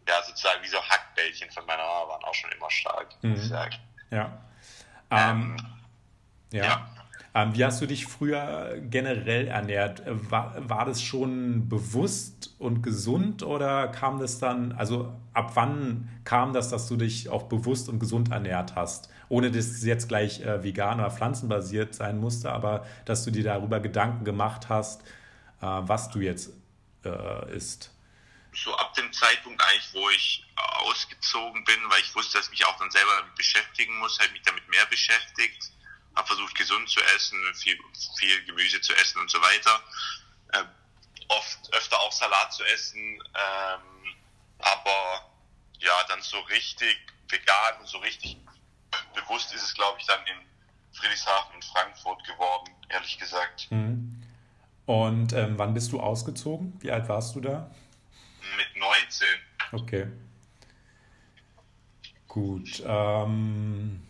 [0.07, 3.31] ja sozusagen wie so Hackbällchen von meiner Mama waren auch schon immer stark, mhm.
[3.31, 3.51] muss ich mhm.
[3.51, 3.77] sagen.
[4.15, 4.39] Ja.
[5.11, 5.57] Ähm, ähm,
[6.53, 6.65] ja.
[6.65, 6.89] ja.
[7.37, 10.03] Ähm, wie hast du dich früher generell ernährt?
[10.07, 16.53] War, war das schon bewusst und gesund oder kam das dann, also ab wann kam
[16.53, 19.11] das, dass du dich auch bewusst und gesund ernährt hast?
[19.29, 23.43] Ohne dass es jetzt gleich äh, vegan oder pflanzenbasiert sein musste, aber dass du dir
[23.43, 25.03] darüber Gedanken gemacht hast,
[25.61, 26.53] äh, was du jetzt
[27.05, 27.94] äh, isst.
[28.57, 32.67] So ab dem Zeitpunkt eigentlich, wo ich ausgezogen bin, weil ich wusste, dass ich mich
[32.67, 35.71] auch dann selber damit beschäftigen muss, halt mich damit mehr beschäftigt
[36.15, 37.79] habe versucht gesund zu essen, viel,
[38.19, 39.81] viel Gemüse zu essen und so weiter.
[40.53, 40.65] Äh,
[41.29, 44.15] oft öfter auch Salat zu essen, ähm,
[44.59, 45.31] aber
[45.79, 46.97] ja, dann so richtig
[47.29, 48.37] vegan und so richtig
[49.15, 50.47] bewusst ist es, glaube ich, dann in
[50.93, 53.71] Friedrichshafen und Frankfurt geworden, ehrlich gesagt.
[53.71, 54.23] Mhm.
[54.87, 56.75] Und ähm, wann bist du ausgezogen?
[56.81, 57.71] Wie alt warst du da?
[58.57, 59.27] Mit 19.
[59.73, 60.07] Okay.
[62.29, 62.83] Gut.
[62.87, 64.01] Ähm,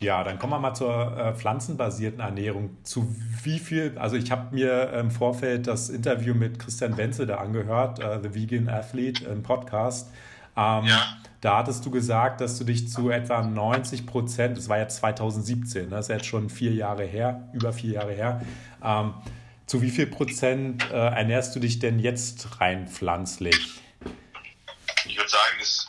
[0.00, 2.76] ja, dann kommen wir mal zur äh, pflanzenbasierten Ernährung.
[2.84, 7.38] Zu wie viel, also ich habe mir im Vorfeld das Interview mit Christian Wenzel da
[7.38, 10.10] angehört, äh, The Vegan Athlete im Podcast.
[10.56, 11.02] Ähm, ja.
[11.40, 15.84] Da hattest du gesagt, dass du dich zu etwa 90 Prozent, das war ja 2017,
[15.84, 18.40] ne, das ist jetzt schon vier Jahre her, über vier Jahre her,
[18.84, 19.14] ähm,
[19.66, 23.80] zu wie viel Prozent äh, ernährst du dich denn jetzt rein pflanzlich?
[25.38, 25.88] Sagen, es,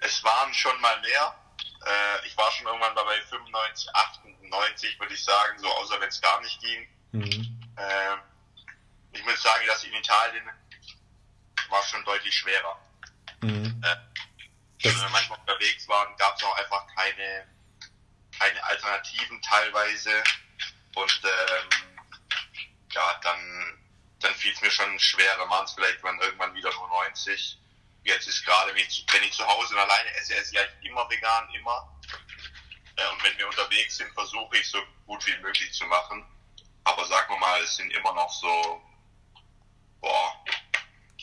[0.00, 1.34] es waren schon mal mehr
[1.88, 6.20] äh, ich war schon irgendwann bei 95, 98, würde ich sagen, so außer wenn es
[6.20, 6.88] gar nicht ging.
[7.12, 7.70] Mhm.
[7.76, 8.16] Äh,
[9.12, 10.44] ich muss sagen, dass in Italien
[11.68, 12.78] war es schon deutlich schwerer.
[13.40, 13.82] Mhm.
[13.84, 13.96] Äh,
[14.82, 17.46] wenn wir manchmal unterwegs waren, gab es auch einfach keine,
[18.38, 20.22] keine Alternativen teilweise.
[20.94, 21.68] Und ähm,
[22.90, 23.77] ja, dann,
[24.20, 25.36] dann fiel es mir schon schwer.
[25.36, 27.58] Dann waren es vielleicht irgendwann wieder nur 90
[28.08, 31.48] jetzt ist gerade, wenn ich zu Hause und alleine esse, esse ich eigentlich immer vegan,
[31.54, 31.88] immer.
[32.96, 36.24] Äh, und wenn wir unterwegs sind, versuche ich so gut wie möglich zu machen.
[36.84, 38.82] Aber sagen wir mal, es sind immer noch so,
[40.00, 40.44] boah,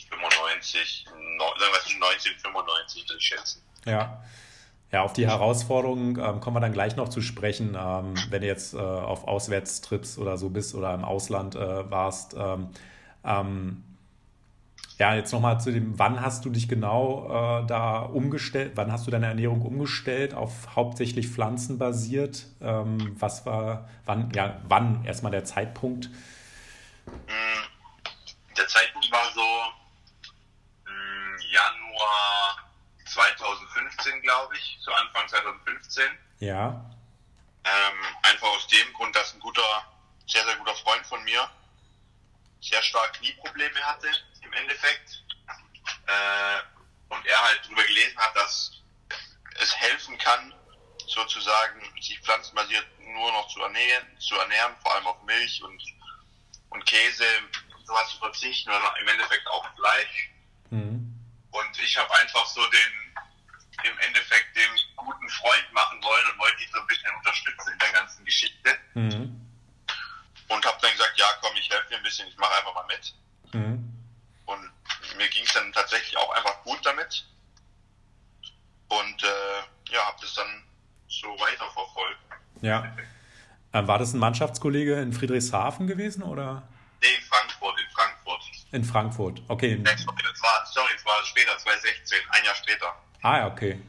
[0.08, 1.06] 95,
[1.36, 3.62] no, sagen wir zwischen 90 und 95, würde ich schätzen.
[3.84, 4.24] Ja.
[4.96, 8.46] Ja, auf die Herausforderungen ähm, kommen wir dann gleich noch zu sprechen, ähm, wenn du
[8.46, 12.34] jetzt äh, auf Auswärtstrips oder so bist oder im Ausland äh, warst.
[12.34, 12.70] Ähm,
[13.22, 13.84] ähm
[14.98, 19.06] ja, jetzt nochmal zu dem, wann hast du dich genau äh, da umgestellt, wann hast
[19.06, 22.46] du deine Ernährung umgestellt auf hauptsächlich pflanzenbasiert?
[22.62, 26.08] Ähm, was war, wann, ja, wann erstmal der Zeitpunkt?
[27.06, 27.66] Mm,
[28.56, 29.42] der Zeitpunkt war so
[30.86, 32.66] mm, Januar
[33.16, 36.04] 2015, glaube ich, so Anfang 2015.
[36.40, 36.84] Ja.
[37.64, 39.62] Ähm, einfach aus dem Grund, dass ein guter,
[40.26, 41.48] sehr, sehr guter Freund von mir
[42.60, 44.08] sehr stark Knieprobleme hatte
[44.42, 45.22] im Endeffekt.
[46.06, 46.58] Äh,
[47.08, 48.82] und er halt darüber gelesen hat, dass
[49.60, 50.52] es helfen kann,
[51.06, 55.80] sozusagen sich pflanzenbasiert nur noch zu ernähren, zu ernähren, vor allem auf Milch und,
[56.70, 57.24] und Käse
[57.76, 60.30] und sowas zu verzichten, oder im Endeffekt auch Fleisch.
[60.70, 61.14] Mhm.
[61.52, 63.05] Und ich habe einfach so den,
[63.84, 67.78] im Endeffekt den guten Freund machen wollen und wollte ihn so ein bisschen unterstützen in
[67.78, 68.78] der ganzen Geschichte.
[68.94, 69.40] Mhm.
[70.48, 72.86] Und habe dann gesagt, ja komm, ich helfe dir ein bisschen, ich mache einfach mal
[72.86, 73.14] mit.
[73.52, 73.92] Mhm.
[74.46, 74.72] Und
[75.16, 77.26] mir ging es dann tatsächlich auch einfach gut damit.
[78.88, 80.64] Und äh, ja, habe das dann
[81.08, 82.20] so weiterverfolgt.
[82.62, 82.96] Ja.
[83.72, 86.68] Ähm, war das ein Mannschaftskollege in Friedrichshafen gewesen oder?
[87.02, 88.42] Nee, in Frankfurt, in Frankfurt.
[88.72, 89.76] In Frankfurt, okay.
[89.76, 92.94] Sorry, das war, sorry, das war später, 2016, ein Jahr später.
[93.26, 93.80] Ah ja, okay.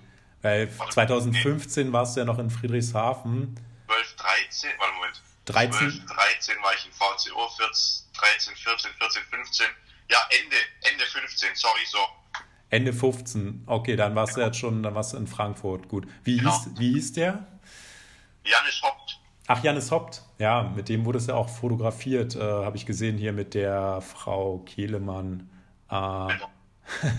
[0.41, 3.55] Weil 2015 warst du ja noch in Friedrichshafen.
[3.85, 5.21] 12, 13, warte Moment.
[5.45, 5.91] 13?
[5.91, 9.65] 12, 13 war ich in VCO, 14, 13, 14, 14, 15.
[10.09, 10.55] Ja, Ende,
[10.91, 11.99] Ende 15, sorry, so.
[12.71, 14.45] Ende 15, okay, dann warst genau.
[14.45, 16.07] du jetzt schon, dann warst du in Frankfurt, gut.
[16.23, 16.57] Wie, genau.
[16.57, 17.45] hieß, wie hieß der?
[18.43, 19.19] Janis Haupt.
[19.45, 23.19] Ach, Janis Haupt, ja, mit dem wurde es ja auch fotografiert, äh, habe ich gesehen
[23.19, 25.47] hier mit der Frau Kehlemann.
[25.89, 26.51] Äh, genau.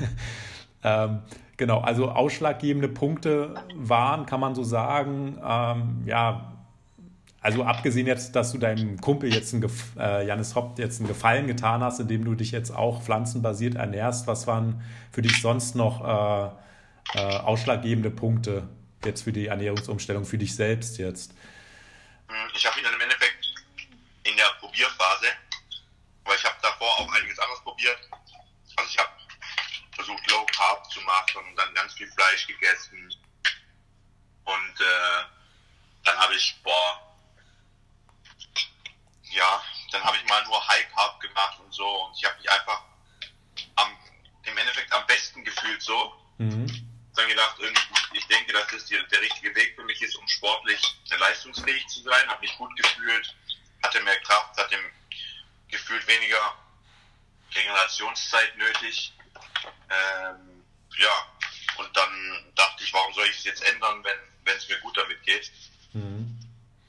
[0.82, 1.22] ähm,
[1.58, 6.54] genau, also ausschlaggebende Punkte waren, kann man so sagen, ähm, ja,
[7.40, 9.64] also abgesehen jetzt, dass du deinem Kumpel jetzt, ein,
[9.98, 14.26] äh, Janis Hopp, jetzt einen Gefallen getan hast, indem du dich jetzt auch pflanzenbasiert ernährst,
[14.26, 18.68] was waren für dich sonst noch äh, äh, ausschlaggebende Punkte
[19.04, 21.32] jetzt für die Ernährungsumstellung, für dich selbst jetzt?
[22.28, 23.54] Hm, ich habe ihn dann im Endeffekt
[24.24, 25.26] in der Probierphase,
[26.24, 27.98] weil ich habe davor auch einiges anderes probiert.
[28.76, 29.10] Also ich habe
[30.08, 33.14] versucht Low Carb zu machen und dann ganz viel Fleisch gegessen
[34.44, 35.24] und äh,
[36.04, 37.16] dann habe ich boah
[39.30, 42.50] ja dann habe ich mal nur High Carb gemacht und so und ich habe mich
[42.50, 42.82] einfach
[43.76, 43.96] am,
[44.44, 46.14] im Endeffekt am besten gefühlt so.
[46.38, 46.66] Mhm.
[47.14, 47.56] Dann gedacht,
[48.12, 50.80] ich denke, dass das der, der richtige Weg für mich ist, um sportlich
[51.18, 52.28] leistungsfähig zu sein.
[52.28, 53.34] Habe mich gut gefühlt,
[53.82, 54.78] hatte mehr Kraft, hatte
[55.68, 56.54] gefühlt weniger
[57.54, 59.12] Regenerationszeit nötig.
[59.90, 60.62] Ähm,
[60.98, 61.08] ja,
[61.78, 62.10] und dann
[62.54, 65.50] dachte ich, warum soll ich es jetzt ändern, wenn es mir gut damit geht?
[65.92, 66.36] Mhm.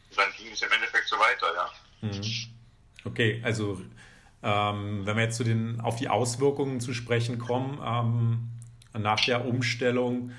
[0.10, 1.70] Und dann ging es im Endeffekt so weiter, ja.
[2.02, 2.22] Mhm.
[3.06, 3.82] Okay, also
[4.42, 9.46] ähm, wenn wir jetzt zu den, auf die Auswirkungen zu sprechen kommen, ähm, nach der
[9.46, 10.32] Umstellung,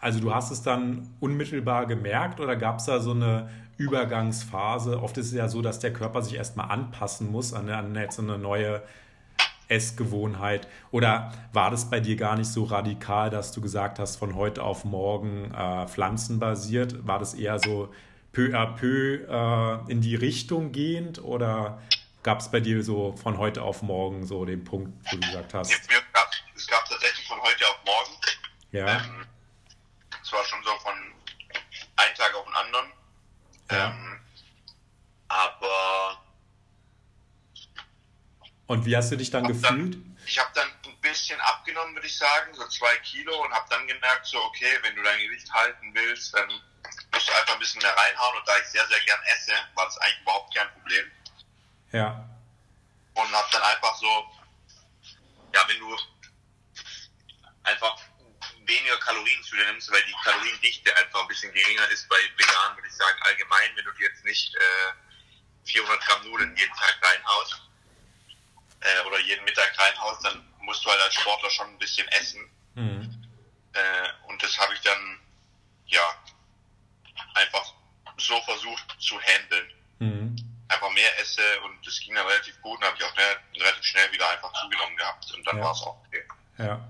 [0.00, 5.02] also du hast es dann unmittelbar gemerkt oder gab es da so eine Übergangsphase?
[5.02, 8.18] Oft ist es ja so, dass der Körper sich erstmal anpassen muss an, an jetzt
[8.18, 8.82] eine neue
[9.72, 10.68] Essgewohnheit.
[10.90, 14.62] Oder war das bei dir gar nicht so radikal, dass du gesagt hast, von heute
[14.62, 17.06] auf morgen äh, pflanzenbasiert?
[17.06, 17.92] War das eher so
[18.32, 21.82] peu à peu äh, in die Richtung gehend oder
[22.22, 25.54] gab es bei dir so von heute auf morgen so den Punkt, wo du gesagt
[25.54, 25.72] hast?
[25.72, 28.16] Es gab, es gab tatsächlich von heute auf morgen.
[28.72, 28.86] Ja.
[28.86, 29.26] Ähm,
[30.22, 30.92] es war schon so von
[31.96, 32.86] einem Tag auf den anderen.
[33.70, 33.90] Ja.
[33.90, 34.20] Ähm,
[35.28, 36.18] aber.
[38.72, 39.64] Und wie hast du dich dann gefühlt?
[39.92, 43.68] Dann, ich habe dann ein bisschen abgenommen, würde ich sagen, so zwei Kilo und habe
[43.68, 46.48] dann gemerkt, so okay, wenn du dein Gewicht halten willst, dann
[47.12, 48.38] musst du einfach ein bisschen mehr reinhauen.
[48.38, 51.12] Und da ich sehr, sehr gern esse, war das eigentlich überhaupt kein Problem.
[51.92, 52.26] Ja.
[53.12, 54.24] Und hab dann einfach so,
[55.52, 55.94] ja, wenn du
[57.64, 57.98] einfach
[58.64, 62.74] weniger Kalorien zu dir nimmst, weil die Kaloriendichte einfach ein bisschen geringer ist bei vegan,
[62.76, 66.98] würde ich sagen, allgemein, wenn du dir jetzt nicht äh, 400 Gramm Nudeln jeden Tag
[67.02, 67.68] reinhaust
[68.82, 72.50] äh, oder jeden Mittag reinhaust, dann musst du halt als Sportler schon ein bisschen essen.
[72.74, 73.28] Mhm.
[73.72, 75.20] Äh, und das habe ich dann,
[75.86, 76.02] ja,
[77.34, 77.74] einfach
[78.18, 79.72] so versucht zu handeln.
[79.98, 83.62] Mhm einfach mehr esse und das ging dann relativ gut und habe ich auch schnell,
[83.62, 85.64] relativ schnell wieder einfach zugenommen gehabt und dann ja.
[85.64, 86.22] war es auch okay.
[86.58, 86.88] Ja.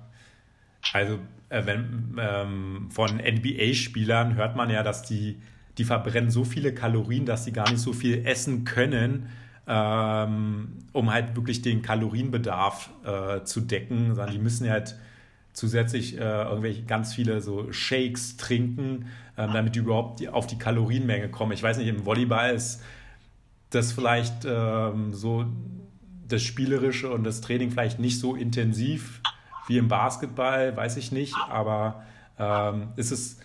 [0.92, 5.40] Also äh, wenn ähm, von NBA-Spielern hört man ja, dass die,
[5.78, 9.30] die verbrennen so viele Kalorien, dass sie gar nicht so viel essen können,
[9.66, 14.96] ähm, um halt wirklich den Kalorienbedarf äh, zu decken, sondern die müssen halt
[15.52, 21.28] zusätzlich äh, irgendwelche ganz viele so Shakes trinken, ähm, damit die überhaupt auf die Kalorienmenge
[21.28, 21.52] kommen.
[21.52, 22.82] Ich weiß nicht, im Volleyball ist
[23.70, 25.46] das vielleicht ähm, so
[26.28, 29.20] das Spielerische und das Training vielleicht nicht so intensiv
[29.68, 32.02] wie im Basketball, weiß ich nicht, aber
[32.38, 33.38] ähm, ist es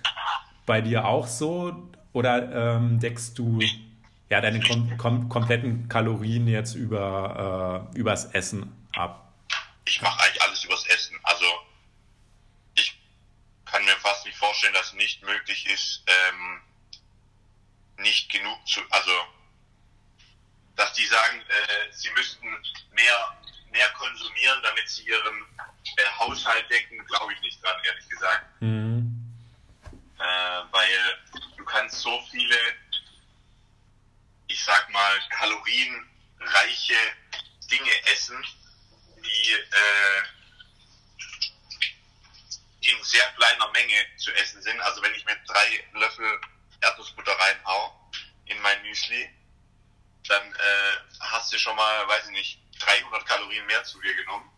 [0.66, 3.60] bei dir auch so oder ähm, deckst du
[4.30, 9.34] ja deine kom kom kompletten Kalorien jetzt über äh, übers Essen ab?
[9.86, 11.18] Ich mache eigentlich alles übers Essen.
[11.24, 11.46] Also
[12.76, 13.00] ich
[13.66, 16.62] kann mir fast nicht vorstellen, dass es nicht möglich ist, ähm,
[18.00, 19.12] nicht genug zu, also
[20.76, 22.48] dass die sagen, äh, sie müssten
[22.94, 23.38] mehr,
[23.72, 25.46] mehr konsumieren, damit sie ihren
[25.98, 28.62] äh, Haushalt decken, glaube ich nicht dran, ehrlich gesagt.
[28.62, 29.34] Mhm.
[30.20, 30.24] Äh,
[30.72, 30.98] weil
[31.58, 32.56] du kannst so viele,
[34.48, 36.96] ich sag mal, kalorienreiche
[37.70, 38.46] Dinge essen,
[39.18, 40.24] die äh,
[42.92, 44.80] in sehr kleiner Menge zu essen sind.
[44.82, 46.40] Also wenn ich mir drei Löffel
[46.82, 48.12] Erdnussbutter reinhau
[48.46, 49.30] in mein Müsli,
[50.28, 54.50] dann äh, hast du schon mal, weiß ich nicht, 300 Kalorien mehr zu dir genommen.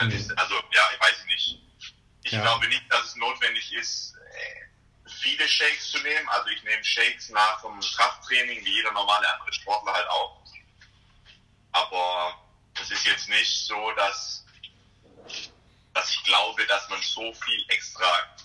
[0.00, 0.10] Mhm.
[0.10, 1.58] Ist, also ja, ich weiß nicht.
[2.24, 2.40] Ich ja.
[2.40, 4.64] glaube nicht, dass es notwendig ist, äh,
[5.20, 6.28] viele Shakes zu nehmen.
[6.28, 10.42] Also ich nehme Shakes nach dem Krafttraining, wie jeder normale andere Sportler halt auch.
[11.72, 12.38] Aber
[12.80, 14.44] es ist jetzt nicht so, dass,
[15.94, 18.36] dass ich glaube, dass man so viel extra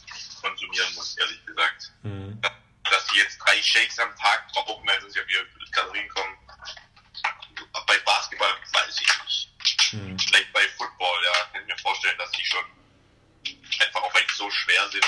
[0.41, 1.91] konsumieren muss, ehrlich gesagt.
[2.03, 2.39] Mhm.
[2.41, 6.38] Dass die jetzt drei Shakes am Tag brauchen, weil sonst ja wieder Kalorien kommen,
[7.86, 9.49] bei Basketball weiß ich nicht.
[9.91, 10.19] Hm.
[10.19, 12.65] Vielleicht bei Football, ja, kann ich mir vorstellen, dass die schon
[13.80, 15.06] einfach auch weil die so schwer sind,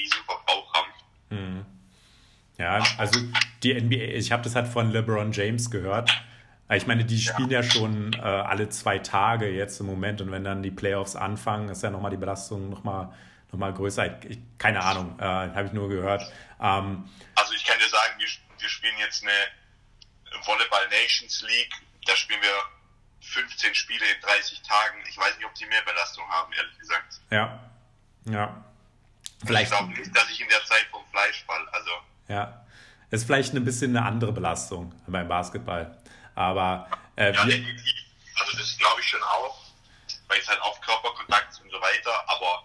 [0.00, 0.92] einen riesen Verbrauch haben.
[1.30, 1.66] Hm.
[2.58, 3.20] Ja, also
[3.62, 6.10] die NBA, ich habe das halt von LeBron James gehört.
[6.72, 10.30] Ich meine, die spielen ja, ja schon äh, alle zwei Tage jetzt im Moment und
[10.30, 13.12] wenn dann die Playoffs anfangen, ist ja nochmal die Belastung nochmal
[13.50, 14.22] noch mal größer.
[14.24, 16.22] Ich, keine Ahnung, äh, habe ich nur gehört.
[16.60, 18.28] Ähm, also ich kann dir sagen, wir,
[18.58, 19.32] wir spielen jetzt eine
[20.44, 21.72] Volleyball Nations League,
[22.06, 22.54] da spielen wir
[23.20, 24.98] 15 Spiele in 30 Tagen.
[25.08, 27.20] Ich weiß nicht, ob die mehr Belastung haben, ehrlich gesagt.
[27.30, 27.58] Ja.
[28.26, 28.64] Ja.
[29.44, 29.72] Vielleicht.
[29.72, 31.66] Ich glaube nicht, dass ich in der Zeit vom Fleisch fall.
[31.72, 31.90] Also.
[32.28, 32.64] Ja.
[33.10, 35.98] Ist vielleicht ein bisschen eine andere Belastung beim Basketball.
[36.34, 37.94] Aber Äh, ja, definitiv.
[38.38, 39.58] Also das glaube ich schon auch,
[40.28, 42.64] weil es halt auch Körperkontakt und so weiter, aber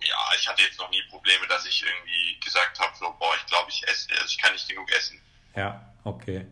[0.00, 3.46] ja, ich hatte jetzt noch nie Probleme, dass ich irgendwie gesagt habe, so, boah, ich
[3.46, 5.20] glaube, ich esse, also ich kann nicht genug essen.
[5.54, 6.46] Ja, okay.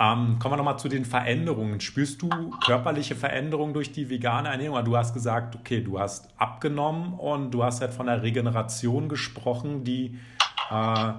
[0.00, 1.80] Ähm, kommen wir nochmal zu den Veränderungen.
[1.80, 2.28] Spürst du
[2.64, 4.84] körperliche Veränderungen durch die vegane Ernährung?
[4.84, 9.82] Du hast gesagt, okay, du hast abgenommen und du hast halt von der Regeneration gesprochen,
[9.82, 10.18] die
[10.70, 11.12] äh,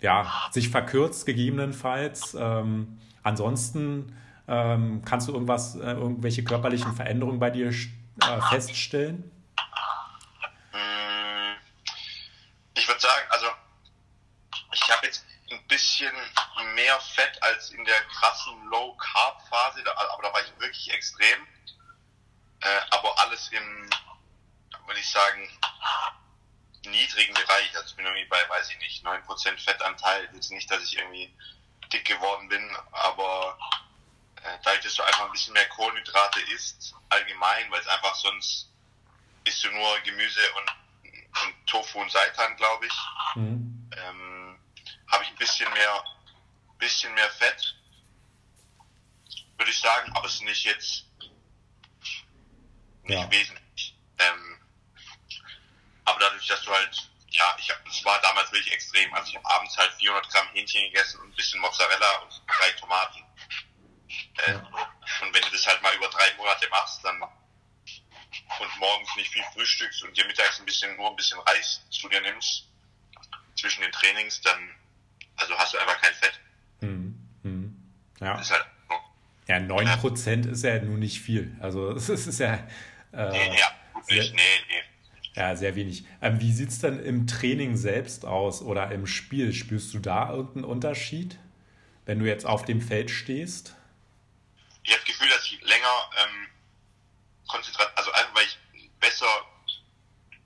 [0.00, 2.36] ja, sich verkürzt gegebenenfalls.
[2.38, 4.16] Ähm, ansonsten
[4.48, 9.30] ähm, kannst du irgendwas, äh, irgendwelche körperlichen Veränderungen bei dir äh, feststellen?
[12.76, 13.46] Ich würde sagen, also
[14.72, 15.24] ich habe jetzt
[15.74, 16.14] bisschen
[16.74, 21.46] mehr Fett als in der krassen Low-Carb-Phase, aber da war ich wirklich extrem.
[22.60, 23.90] Äh, aber alles im,
[24.86, 25.50] würde ich sagen,
[26.86, 27.76] niedrigen Bereich.
[27.76, 30.28] Also ich bin irgendwie bei, weiß ich nicht, 9% Fettanteil.
[30.32, 31.34] Jetzt nicht, dass ich irgendwie
[31.92, 33.58] dick geworden bin, aber
[34.42, 38.70] äh, dadurch, dass du einfach ein bisschen mehr Kohlenhydrate isst, allgemein, weil es einfach sonst
[39.42, 40.70] isst du nur Gemüse und,
[41.42, 42.94] und Tofu und Seitan, glaube ich.
[43.34, 43.73] Mhm.
[45.14, 46.04] Habe ich ein bisschen mehr,
[46.78, 47.76] bisschen mehr Fett,
[49.56, 51.04] würde ich sagen, aber es ist nicht jetzt
[53.04, 53.30] nicht ja.
[53.30, 53.96] wesentlich.
[54.18, 54.60] Ähm,
[56.04, 59.14] aber dadurch, dass du halt, ja, ich hab, es war damals wirklich extrem.
[59.14, 62.72] Also ich habe abends halt 400 Gramm Hähnchen gegessen und ein bisschen Mozzarella und drei
[62.72, 63.24] Tomaten.
[64.38, 64.58] Äh, ja.
[65.22, 69.44] Und wenn du das halt mal über drei Monate machst, dann und morgens nicht viel
[69.52, 72.68] frühstückst und dir mittags ein bisschen nur ein bisschen Reis zu dir nimmst
[73.56, 74.74] zwischen den Trainings, dann
[75.36, 76.40] also hast du einfach kein Fett.
[76.80, 77.76] Hm, hm.
[78.20, 78.36] Ja.
[78.36, 78.94] Das ist halt so.
[79.46, 80.50] Ja, 9% ja.
[80.50, 81.56] ist ja nun nicht viel.
[81.60, 82.54] Also es ist ja.
[83.12, 84.34] Äh, nee, ja, gut sehr, nicht.
[84.34, 84.82] Nee, nee.
[85.34, 86.04] Ja, sehr wenig.
[86.22, 89.52] Ähm, wie sieht es denn im Training selbst aus oder im Spiel?
[89.52, 91.38] Spürst du da irgendeinen Unterschied,
[92.06, 93.74] wenn du jetzt auf dem Feld stehst?
[94.84, 96.46] Ich habe das Gefühl, dass ich länger ähm,
[97.48, 98.58] konzentriert, also einfach weil ich
[99.00, 99.26] besser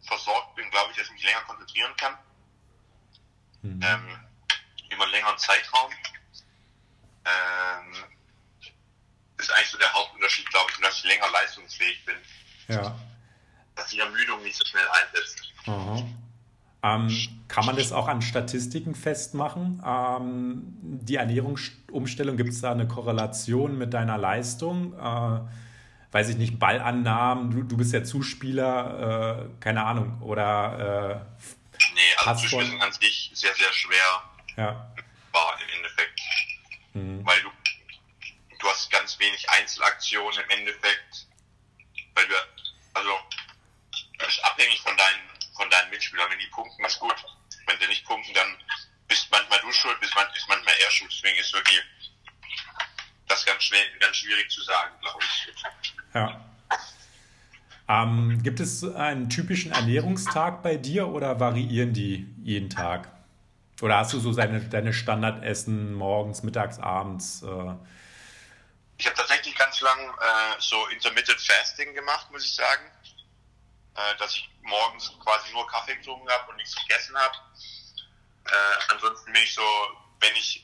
[0.01, 2.15] versorgt bin, glaube ich, dass ich mich länger konzentrieren kann.
[3.63, 3.81] Mhm.
[3.83, 4.28] Ähm,
[4.99, 5.91] über einen längeren Zeitraum.
[7.25, 8.05] Ähm,
[9.39, 12.17] ist eigentlich so der Hauptunterschied, glaube ich, dass ich länger leistungsfähig bin.
[12.69, 12.99] Ja.
[13.77, 15.53] Dass die Ermüdung nicht so schnell einsetzt.
[16.83, 19.83] Ähm, kann man das auch an Statistiken festmachen?
[19.87, 24.95] Ähm, die Ernährungsumstellung, gibt es da eine Korrelation mit deiner Leistung?
[24.95, 25.41] Äh,
[26.11, 31.45] weiß ich nicht, Ballannahmen, du, du bist ja Zuspieler, äh, keine Ahnung, oder äh,
[31.95, 32.83] Nee, also Zuspielen von...
[32.83, 34.23] an sich sehr, sehr schwer
[34.59, 34.95] ja.
[35.33, 36.21] war im Endeffekt.
[36.95, 37.25] Mhm.
[37.25, 37.51] Weil du,
[38.59, 41.27] du hast ganz wenig Einzelaktionen im Endeffekt.
[42.15, 42.35] Weil du,
[42.95, 43.11] also,
[44.19, 46.31] du bist abhängig von deinen, von deinen Mitspielern.
[46.31, 47.15] Wenn die punkten, ist gut.
[47.67, 48.57] Wenn die nicht punkten, dann
[49.07, 51.13] bist manchmal du schuld, bist, man, ist manchmal er schuld.
[51.13, 51.83] Deswegen ist wirklich
[53.29, 55.53] das ganz, schwer, ganz schwierig zu sagen, glaube ich.
[56.15, 56.45] Ja.
[57.91, 63.18] Ähm, gibt es einen typischen Ernährungstag bei dir oder variieren die jeden Tag?
[63.81, 67.43] Oder hast du so seine, deine Standardessen morgens, mittags, abends?
[67.43, 67.75] Äh?
[68.97, 72.83] Ich habe tatsächlich ganz lang äh, so Intermittent Fasting gemacht, muss ich sagen.
[73.99, 77.35] Äh, dass ich morgens quasi nur Kaffee getrunken habe und nichts gegessen habe.
[78.45, 79.63] Äh, ansonsten bin ich so,
[80.21, 80.63] wenn ich,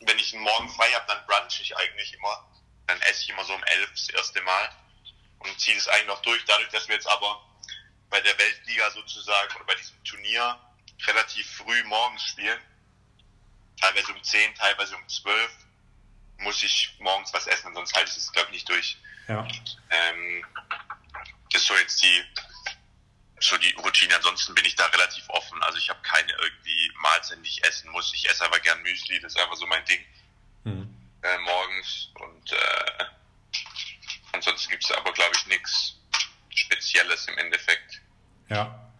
[0.00, 2.48] wenn ich einen Morgen frei habe, dann brunch ich eigentlich immer.
[2.86, 4.68] Dann esse ich immer so um elf das erste Mal
[5.40, 6.44] und ziehe das eigentlich noch durch.
[6.44, 7.44] Dadurch, dass wir jetzt aber
[8.10, 10.56] bei der Weltliga sozusagen oder bei diesem Turnier
[11.06, 12.60] relativ früh morgens spielen.
[13.80, 15.50] Teilweise um 10, teilweise um 12
[16.38, 18.96] muss ich morgens was essen, sonst halte ich es, glaube ich, nicht durch.
[19.28, 19.46] Ja.
[19.90, 20.44] Ähm,
[21.52, 22.24] das ist so jetzt die,
[23.40, 24.16] so die Routine.
[24.16, 25.62] Ansonsten bin ich da relativ offen.
[25.62, 28.12] Also ich habe keine irgendwie Mahlzeiten, die ich essen muss.
[28.14, 30.04] Ich esse aber gern Müsli, das ist einfach so mein Ding.
[30.64, 30.94] Mhm.
[31.22, 33.04] Äh, morgens und äh,
[34.32, 35.96] ansonsten gibt es aber, glaube ich, nichts
[36.50, 38.00] Spezielles im Endeffekt.
[38.48, 38.91] Ja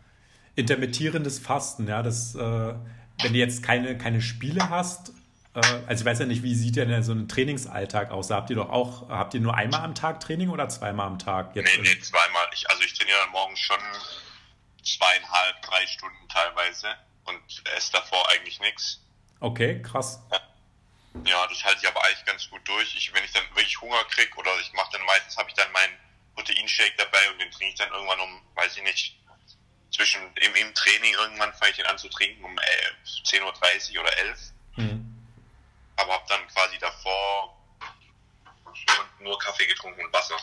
[0.55, 5.13] intermittierendes Fasten, ja, das, äh, wenn du jetzt keine, keine Spiele hast,
[5.55, 8.31] äh, also ich weiß ja nicht, wie sieht denn so ein Trainingsalltag aus?
[8.31, 11.55] habt ihr doch auch, habt ihr nur einmal am Tag Training oder zweimal am Tag?
[11.55, 12.47] Jetzt nee, nee, zweimal.
[12.53, 13.81] Ich, also ich trainiere dann morgens schon
[14.83, 16.89] zweieinhalb, drei Stunden teilweise
[17.25, 17.41] und
[17.77, 19.01] esse davor eigentlich nichts.
[19.41, 20.21] Okay, krass.
[21.25, 22.97] Ja, das halte ich aber eigentlich ganz gut durch.
[22.97, 25.71] Ich, wenn ich dann wirklich Hunger kriege oder ich mache dann meistens, habe ich dann
[25.73, 25.93] meinen
[26.35, 29.22] Proteinshake dabei und den trinke ich dann irgendwann um, weiß ich nicht,
[29.95, 34.03] zwischen im, im Training irgendwann fange ich den an zu trinken um äh, 10.30 Uhr
[34.03, 35.09] oder 11 mhm.
[35.97, 37.57] Aber habe dann quasi davor
[39.21, 40.37] nur Kaffee getrunken und Wasser.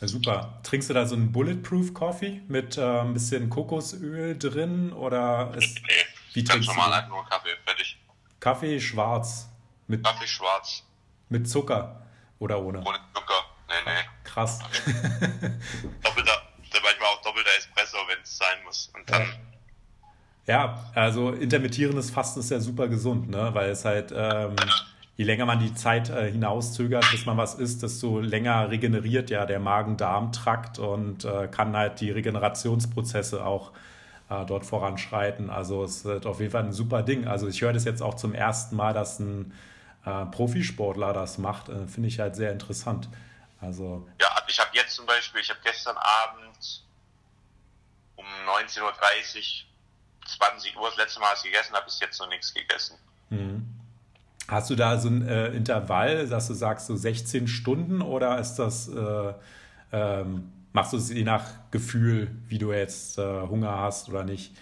[0.00, 0.60] Ja, super.
[0.62, 5.80] Trinkst du da so einen Bulletproof Coffee mit äh, ein bisschen Kokosöl drin oder ist,
[5.82, 5.92] nee,
[6.34, 7.98] wie ganz normal halt nur Kaffee, fertig.
[8.40, 9.48] Kaffee schwarz.
[9.86, 10.82] Mit Kaffee schwarz.
[11.28, 12.06] Mit Zucker
[12.38, 12.80] oder ohne?
[12.84, 14.08] Ohne Zucker, nee, nee.
[14.24, 14.58] Krass.
[16.02, 16.42] doppelter,
[16.82, 17.25] manchmal auch doppelter Espresso, wenn
[18.26, 18.90] es sein muss.
[18.94, 19.26] Und dann.
[20.46, 20.84] Ja.
[20.94, 23.50] also intermittierendes Fasten ist ja super gesund, ne?
[23.52, 24.54] Weil es halt, ähm,
[25.16, 29.46] je länger man die Zeit äh, hinauszögert, bis man was isst, desto länger regeneriert ja
[29.46, 33.72] der Magen-Darm-Trakt und äh, kann halt die Regenerationsprozesse auch
[34.28, 35.50] äh, dort voranschreiten.
[35.50, 37.26] Also es ist auf jeden Fall ein super Ding.
[37.26, 39.52] Also ich höre das jetzt auch zum ersten Mal, dass ein
[40.04, 41.68] äh, Profisportler das macht.
[41.68, 43.08] Äh, Finde ich halt sehr interessant.
[43.60, 46.82] Also ja, ich habe jetzt zum Beispiel, ich habe gestern Abend
[48.16, 48.92] um 19.30 Uhr,
[50.26, 52.98] 20 Uhr das letzte Mal gegessen, habe bis jetzt noch nichts gegessen.
[53.30, 53.66] Mhm.
[54.48, 58.56] Hast du da so ein äh, Intervall, dass du sagst, so 16 Stunden oder ist
[58.56, 59.34] das, äh,
[59.92, 64.52] ähm, machst du es je nach Gefühl, wie du jetzt äh, Hunger hast oder nicht?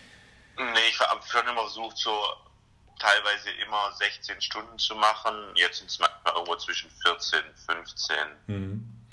[0.57, 2.13] Nee, ich habe schon immer versucht, so
[2.99, 5.35] teilweise immer 16 Stunden zu machen.
[5.55, 8.17] Jetzt sind es manchmal irgendwo zwischen 14, 15.
[8.47, 9.05] Mhm.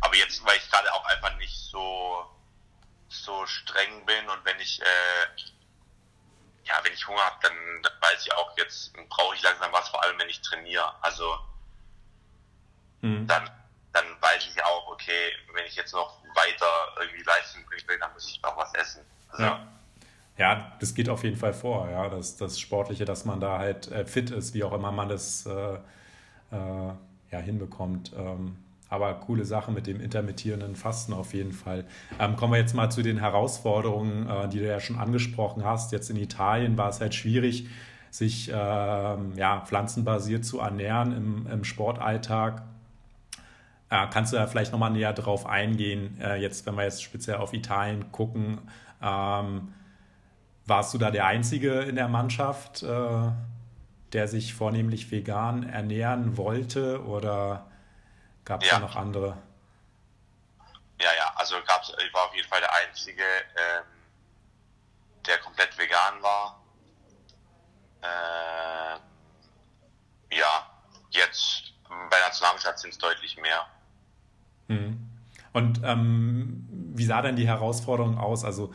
[0.00, 2.26] Aber jetzt, weil ich gerade auch einfach nicht so,
[3.22, 5.40] so streng bin und wenn ich, äh,
[6.64, 9.88] ja, wenn ich Hunger habe, dann, dann, weiß ich auch, jetzt brauche ich langsam was,
[9.88, 10.94] vor allem wenn ich trainiere.
[11.02, 11.38] Also
[13.02, 13.26] mhm.
[13.26, 13.50] dann,
[13.92, 16.66] dann weiß ich auch, okay, wenn ich jetzt noch weiter
[17.00, 19.04] irgendwie Leistung bringen will, dann muss ich auch was essen.
[19.28, 19.68] Also, ja.
[20.36, 23.86] Ja, das geht auf jeden Fall vor, ja, das, das Sportliche, dass man da halt
[23.92, 25.74] äh, fit ist, wie auch immer man das äh,
[26.50, 26.92] äh,
[27.30, 28.12] ja, hinbekommt.
[28.16, 31.84] Ähm, aber coole Sache mit dem intermittierenden Fasten auf jeden Fall.
[32.18, 35.92] Ähm, kommen wir jetzt mal zu den Herausforderungen, äh, die du ja schon angesprochen hast.
[35.92, 37.68] Jetzt in Italien war es halt schwierig,
[38.10, 42.62] sich ähm, ja, pflanzenbasiert zu ernähren im, im Sportalltag.
[43.90, 47.36] Äh, kannst du da vielleicht nochmal näher drauf eingehen, äh, jetzt, wenn wir jetzt speziell
[47.36, 48.58] auf Italien gucken?
[49.02, 49.72] Ähm,
[50.66, 53.30] warst du da der Einzige in der Mannschaft, äh,
[54.12, 57.66] der sich vornehmlich vegan ernähren wollte oder
[58.44, 58.74] gab es ja.
[58.74, 59.36] da noch andere?
[61.00, 63.84] Ja, ja, also gab's, ich war auf jeden Fall der Einzige, ähm,
[65.26, 66.62] der komplett vegan war.
[68.02, 68.98] Äh,
[70.36, 70.70] ja,
[71.10, 73.66] jetzt bei der Nationalmannschaft sind es deutlich mehr.
[74.68, 75.10] Mhm.
[75.52, 78.44] Und ähm, wie sah denn die Herausforderung aus?
[78.44, 78.74] Also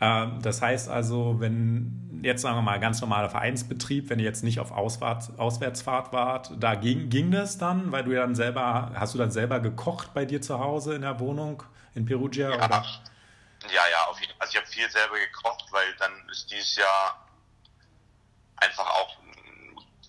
[0.00, 4.60] das heißt also, wenn jetzt sagen wir mal ganz normaler Vereinsbetrieb, wenn ihr jetzt nicht
[4.60, 9.14] auf Auswärts, Auswärtsfahrt wart, da ging, ging das dann, weil du ja dann selber, hast
[9.14, 11.62] du dann selber gekocht bei dir zu Hause in der Wohnung
[11.94, 12.50] in Perugia?
[12.50, 12.84] Ja, oder?
[13.68, 14.40] ja, ja, auf jeden Fall.
[14.40, 17.26] Also ich habe viel selber gekocht, weil dann ist dieses Jahr
[18.56, 19.16] einfach auch,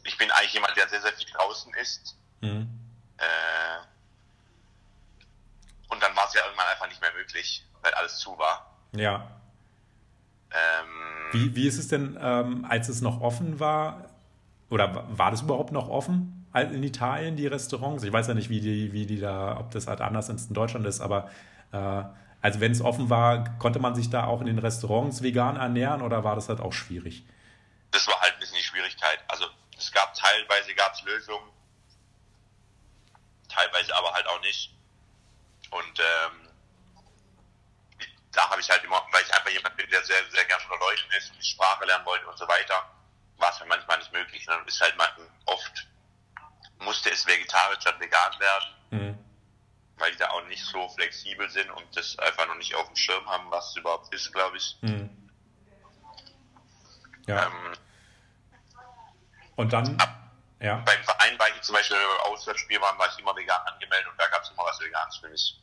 [0.04, 2.18] ich bin eigentlich jemand, der sehr, sehr viel draußen isst.
[2.42, 2.70] Mhm.
[3.18, 3.24] Äh,
[5.90, 8.74] und dann war es ja irgendwann einfach nicht mehr möglich, weil alles zu war.
[8.94, 9.41] Ja.
[10.54, 14.10] Ähm, wie, wie ist es denn, ähm, als es noch offen war?
[14.70, 18.04] Oder war das überhaupt noch offen in Italien, die Restaurants?
[18.04, 20.54] Ich weiß ja nicht, wie die, wie die da, ob das halt anders als in
[20.54, 21.30] Deutschland ist, aber
[21.72, 22.04] äh,
[22.42, 26.02] also wenn es offen war, konnte man sich da auch in den Restaurants vegan ernähren
[26.02, 27.24] oder war das halt auch schwierig?
[27.92, 29.20] Das war halt ein bisschen die Schwierigkeit.
[29.28, 29.46] Also
[29.78, 31.50] es gab teilweise gab's Lösungen,
[33.48, 34.74] teilweise aber halt auch nicht.
[35.70, 36.41] Und ähm,
[38.32, 40.80] da habe ich halt immer, weil ich einfach jemand bin, der sehr, sehr gerne unter
[40.80, 42.90] Leuten ist und die Sprache lernen wollte und so weiter,
[43.38, 44.46] war es halt manchmal nicht möglich.
[44.46, 45.10] Dann ist halt mal
[45.46, 45.88] oft,
[46.80, 49.20] musste es vegetarisch statt vegan werden, mhm.
[49.98, 52.96] weil die da auch nicht so flexibel sind und das einfach noch nicht auf dem
[52.96, 54.78] Schirm haben, was es überhaupt ist, glaube ich.
[54.82, 55.32] Mhm.
[57.28, 57.48] Ja.
[57.48, 57.74] Ähm,
[59.58, 60.78] und dann, ab, ja.
[60.78, 64.08] Beim Verein war ich zum Beispiel, wenn wir Auswärtsspiel waren, war ich immer vegan angemeldet
[64.08, 65.62] und da gab es immer was Veganes für mich.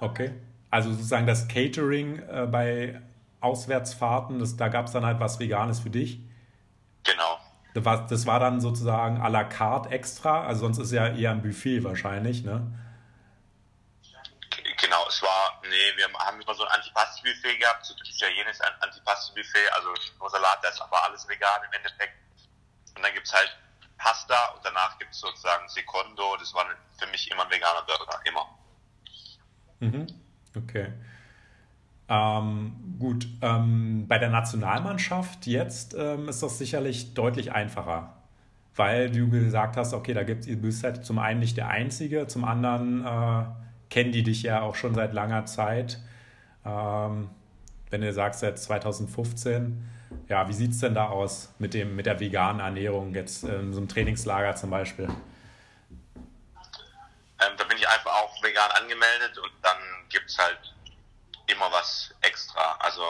[0.00, 0.40] Okay.
[0.76, 3.00] Also sozusagen das Catering äh, bei
[3.40, 6.20] Auswärtsfahrten, das, da gab es dann halt was Veganes für dich.
[7.02, 7.40] Genau.
[7.72, 11.30] Das war, das war dann sozusagen à la carte extra, also sonst ist ja eher
[11.30, 12.60] ein Buffet wahrscheinlich, ne?
[14.82, 19.72] Genau, es war, nee, wir haben immer so ein Antipasti-Buffet gehabt, so ein italienisches Antipasti-Buffet,
[19.76, 19.88] also
[20.20, 22.12] nur Salat, das ist aber alles vegan im Endeffekt.
[22.94, 23.48] Und dann gibt es halt
[23.96, 26.66] Pasta und danach gibt es sozusagen Secondo, das war
[26.98, 28.46] für mich immer ein veganer Burger, immer.
[29.80, 30.25] Mhm.
[30.56, 30.88] Okay.
[32.08, 38.14] Ähm, gut, ähm, bei der Nationalmannschaft jetzt ähm, ist das sicherlich deutlich einfacher,
[38.76, 42.28] weil du gesagt hast, okay, da gibt du bist halt zum einen nicht der Einzige,
[42.28, 43.44] zum anderen äh,
[43.90, 45.98] kennen die dich ja auch schon seit langer Zeit.
[46.64, 47.30] Ähm,
[47.90, 49.88] wenn du sagst, seit 2015,
[50.28, 53.72] ja, wie sieht es denn da aus mit, dem, mit der veganen Ernährung jetzt in
[53.72, 55.08] so einem Trainingslager zum Beispiel?
[57.38, 59.76] Ähm, da bin ich einfach auch vegan angemeldet und dann
[60.08, 60.74] gibt es halt
[61.46, 62.76] immer was extra.
[62.80, 63.02] Also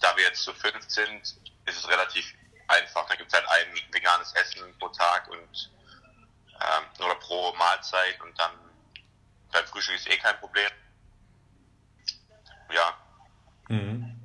[0.00, 1.22] da wir jetzt zu fünf sind,
[1.66, 2.24] ist es relativ
[2.68, 3.06] einfach.
[3.06, 5.70] Da gibt es halt ein veganes Essen pro Tag und
[6.60, 8.52] ähm, Mahlzeit und dann
[9.52, 10.70] beim Frühstück ist eh kein Problem.
[12.72, 12.94] Ja.
[13.68, 14.20] Mhm.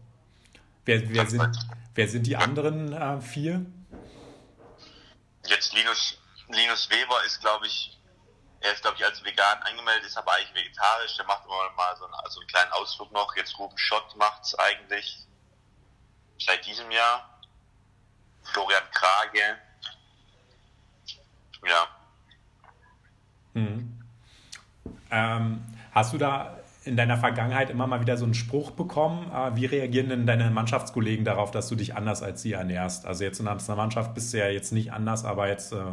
[0.86, 1.57] Wer, wer, sind,
[1.95, 3.65] wer sind die anderen äh, vier?
[5.45, 6.17] Jetzt Linus,
[6.49, 7.97] Linus Weber ist, glaube ich,
[8.62, 11.18] er ist, glaube ich, als vegan angemeldet, ist aber eigentlich vegetarisch.
[11.18, 13.36] Der macht immer mal so einen, also einen kleinen Ausflug noch.
[13.36, 15.26] Jetzt Ruben Schott macht's eigentlich
[16.39, 17.39] seit diesem Jahr.
[18.43, 19.57] Florian Krage.
[21.68, 21.88] Ja.
[23.53, 23.99] Mhm.
[25.12, 29.32] Ähm, hast du da in deiner Vergangenheit immer mal wieder so einen Spruch bekommen?
[29.32, 33.05] Äh, wie reagieren denn deine Mannschaftskollegen darauf, dass du dich anders als sie ernährst?
[33.05, 35.86] Also jetzt in der Mannschaft bist du ja jetzt nicht anders, aber jetzt äh,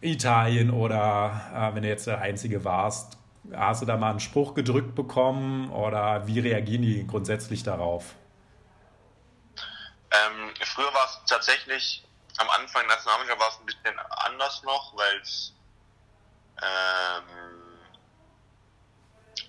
[0.00, 3.18] Italien oder äh, wenn du jetzt der Einzige warst,
[3.54, 8.14] hast du da mal einen Spruch gedrückt bekommen oder wie reagieren die grundsätzlich darauf?
[10.12, 12.04] Ähm, früher war es tatsächlich,
[12.38, 15.54] am Anfang Nationalmannschaft war es ein bisschen anders noch, weil es
[16.62, 17.50] ähm,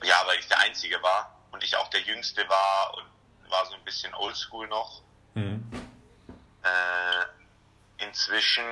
[0.03, 3.75] ja, weil ich der Einzige war und ich auch der Jüngste war und war so
[3.75, 5.01] ein bisschen oldschool noch.
[5.33, 5.69] Mhm.
[6.63, 8.63] Äh, inzwischen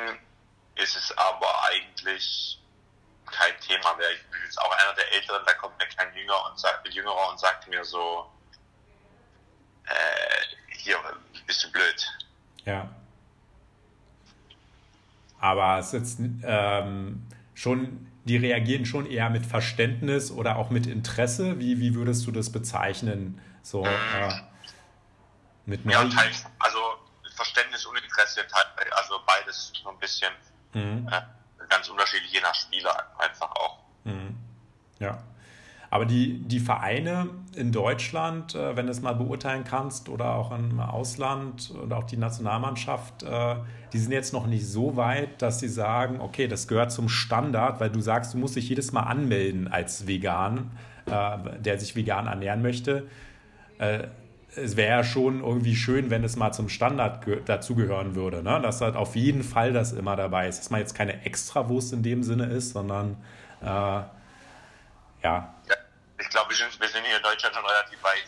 [0.82, 2.60] ist es aber eigentlich
[3.26, 4.12] kein Thema mehr.
[4.12, 7.30] Ich bin jetzt auch einer der Älteren, da kommt mir kein Jünger und sagt, Jüngerer
[7.30, 8.32] und sagt mir so,
[9.86, 10.98] äh, hier,
[11.46, 12.08] bist du blöd.
[12.66, 12.90] Ja.
[15.40, 21.60] Aber es ist ähm, schon die reagieren schon eher mit Verständnis oder auch mit Interesse.
[21.60, 23.42] Wie, wie würdest du das bezeichnen?
[23.64, 24.30] So äh,
[25.66, 26.80] mit Ja, teils, also
[27.36, 28.46] Verständnis und Interesse,
[28.92, 30.32] also beides so ein bisschen
[30.74, 31.08] mhm.
[31.12, 33.80] äh, ganz unterschiedlich, je nach Spieler einfach auch.
[34.04, 34.36] Mhm.
[35.00, 35.20] Ja.
[35.92, 40.52] Aber die, die Vereine in Deutschland, äh, wenn du es mal beurteilen kannst, oder auch
[40.52, 43.56] im Ausland oder auch die Nationalmannschaft, äh,
[43.92, 47.80] die sind jetzt noch nicht so weit, dass sie sagen, okay, das gehört zum Standard,
[47.80, 50.72] weil du sagst, du musst dich jedes Mal anmelden als Vegan,
[51.08, 53.08] äh, der sich vegan ernähren möchte.
[54.56, 58.60] Es wäre ja schon irgendwie schön, wenn es mal zum Standard dazugehören würde, ne?
[58.62, 62.02] dass halt auf jeden Fall das immer dabei ist, dass man jetzt keine Extrawurst in
[62.02, 63.24] dem Sinne ist, sondern
[63.62, 64.10] äh, ja.
[65.24, 65.54] ja
[66.20, 68.26] ich glaube, wir sind, wir sind hier in Deutschland schon relativ weit.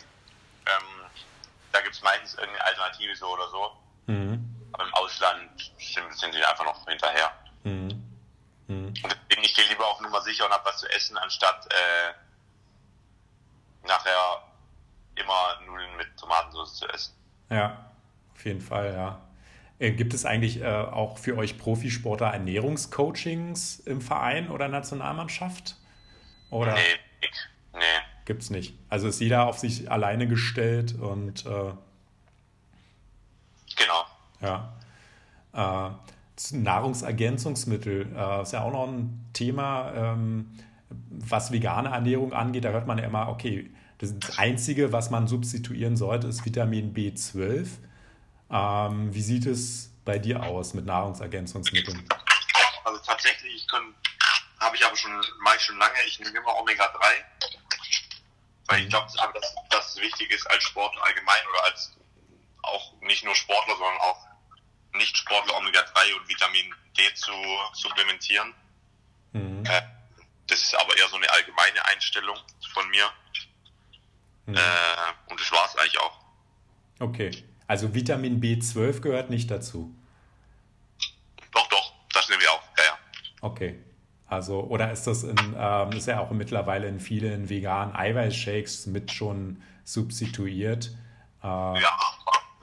[0.66, 1.06] Ähm,
[1.72, 3.70] da gibt es meistens irgendeine Alternative so oder so.
[4.06, 4.44] Mhm.
[4.72, 7.32] Aber im Ausland sind, sind sie einfach noch hinterher.
[7.64, 8.02] Mhm.
[8.68, 8.86] Mhm.
[8.86, 12.14] Und deswegen ich gehe lieber auf Nummer sicher und habe was zu essen, anstatt äh,
[13.86, 14.42] nachher
[15.14, 17.14] immer Nudeln mit Tomatensauce zu essen.
[17.50, 17.90] Ja,
[18.34, 19.20] auf jeden Fall, ja.
[19.78, 25.76] Äh, gibt es eigentlich äh, auch für euch Profisportler Ernährungscoachings im Verein oder Nationalmannschaft?
[26.50, 26.74] Oder?
[26.74, 27.00] Nee,
[27.72, 27.80] Nee.
[28.24, 28.78] Gibt's nicht.
[28.88, 31.72] Also ist jeder auf sich alleine gestellt und äh,
[33.76, 34.04] genau.
[34.40, 34.72] Ja.
[35.52, 35.90] Äh,
[36.54, 40.50] Nahrungsergänzungsmittel äh, ist ja auch noch ein Thema, ähm,
[41.10, 42.64] was vegane Ernährung angeht.
[42.64, 43.70] Da hört man ja immer, okay,
[44.02, 47.68] das Einzige, was man substituieren sollte, ist Vitamin B12.
[48.50, 52.08] Ähm, wie sieht es bei dir aus mit Nahrungsergänzungsmitteln?
[52.84, 53.66] Also tatsächlich
[54.60, 56.98] habe ich aber schon, mache ich schon lange, ich nehme immer Omega-3
[58.72, 58.90] weil ich mhm.
[58.90, 61.92] glaube, dass, dass es wichtig ist als Sportler allgemein oder als
[62.62, 64.26] auch nicht nur Sportler, sondern auch
[64.94, 67.32] Nicht-Sportler Omega-3 und Vitamin D zu
[67.74, 68.54] supplementieren.
[69.32, 69.64] Mhm.
[69.66, 69.82] Äh,
[70.46, 72.38] das ist aber eher so eine allgemeine Einstellung
[72.72, 73.10] von mir.
[74.46, 74.56] Mhm.
[74.56, 76.18] Äh, und das war es eigentlich auch.
[77.00, 77.30] Okay.
[77.66, 79.94] Also Vitamin B12 gehört nicht dazu.
[81.52, 82.62] Doch, doch, das nehmen wir auch.
[82.76, 82.98] Ja, ja.
[83.40, 83.78] Okay.
[84.26, 89.12] Also, oder ist das in, ähm, ist ja auch mittlerweile in vielen veganen Eiweißshakes mit
[89.12, 90.96] schon substituiert?
[91.42, 91.98] Äh, ja,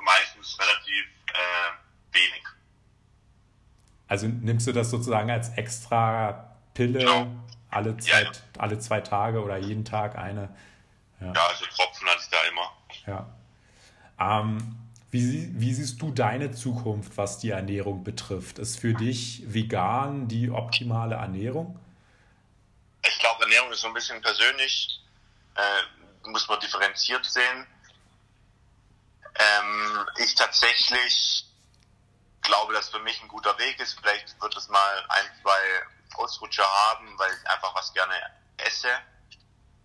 [0.03, 2.43] meistens relativ äh, wenig.
[4.07, 7.27] Also nimmst du das sozusagen als extra Pille genau.
[7.69, 8.31] alle, zwei, ja, ja.
[8.57, 10.49] alle zwei Tage oder jeden Tag eine?
[11.21, 12.71] Ja, ja also Tropfen hatte ich da immer.
[13.07, 13.29] Ja.
[14.19, 14.75] Ähm,
[15.11, 18.59] wie, wie, siehst du deine Zukunft, was die Ernährung betrifft?
[18.59, 21.79] Ist für dich vegan die optimale Ernährung?
[23.03, 25.01] Ich glaube, Ernährung ist so ein bisschen persönlich,
[25.55, 27.65] äh, muss man differenziert sehen.
[29.35, 31.45] Ähm, ich tatsächlich
[32.41, 33.99] glaube, dass für mich ein guter Weg ist.
[33.99, 38.13] Vielleicht wird es mal ein, zwei Ausrutscher haben, weil ich einfach was gerne
[38.57, 38.89] esse,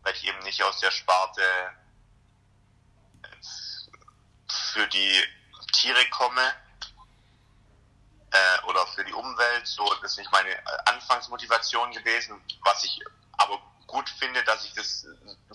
[0.05, 1.43] weil ich eben nicht aus der Sparte
[4.49, 5.25] für die
[5.73, 6.43] Tiere komme
[8.31, 9.67] äh, oder für die Umwelt.
[9.67, 13.01] So, das ist nicht meine äh, Anfangsmotivation gewesen, was ich
[13.33, 15.07] aber gut finde, dass ich das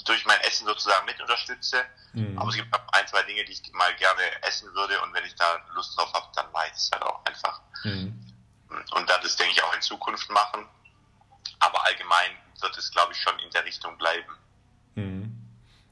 [0.05, 1.85] durch mein Essen sozusagen mit unterstütze.
[2.13, 2.37] Mhm.
[2.37, 5.35] Aber es gibt ein, zwei Dinge, die ich mal gerne essen würde und wenn ich
[5.35, 7.61] da Lust drauf habe, dann weiß ich es halt auch einfach.
[7.83, 8.25] Mhm.
[8.69, 10.67] Und dann das denke ich auch in Zukunft machen.
[11.59, 12.31] Aber allgemein
[12.61, 14.37] wird es, glaube ich, schon in der Richtung bleiben.
[14.95, 15.35] Mhm.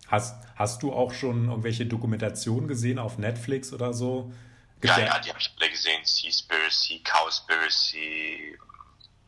[0.08, 4.32] Hast, hast du auch schon irgendwelche Dokumentationen gesehen auf Netflix oder so?
[4.80, 6.06] Gibt ja, ja, die habe ich alle gesehen.
[6.06, 8.58] Seaspiracy, Cowspiracy,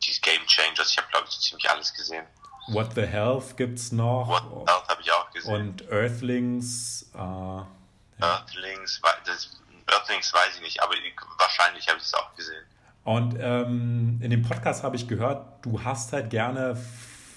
[0.02, 0.90] die Game Changers.
[0.90, 2.26] Ich habe, glaube ich, so ziemlich alles gesehen.
[2.68, 4.28] What the Health gibt's noch.
[4.28, 5.54] What the Health habe ich auch gesehen.
[5.54, 7.10] Und Earthlings.
[7.14, 9.50] Äh, Earthlings, das,
[9.86, 10.94] Earthlings weiß ich nicht, aber
[11.38, 12.64] wahrscheinlich habe ich es auch gesehen.
[13.04, 16.76] Und ähm, in dem Podcast habe ich gehört, du hast halt gerne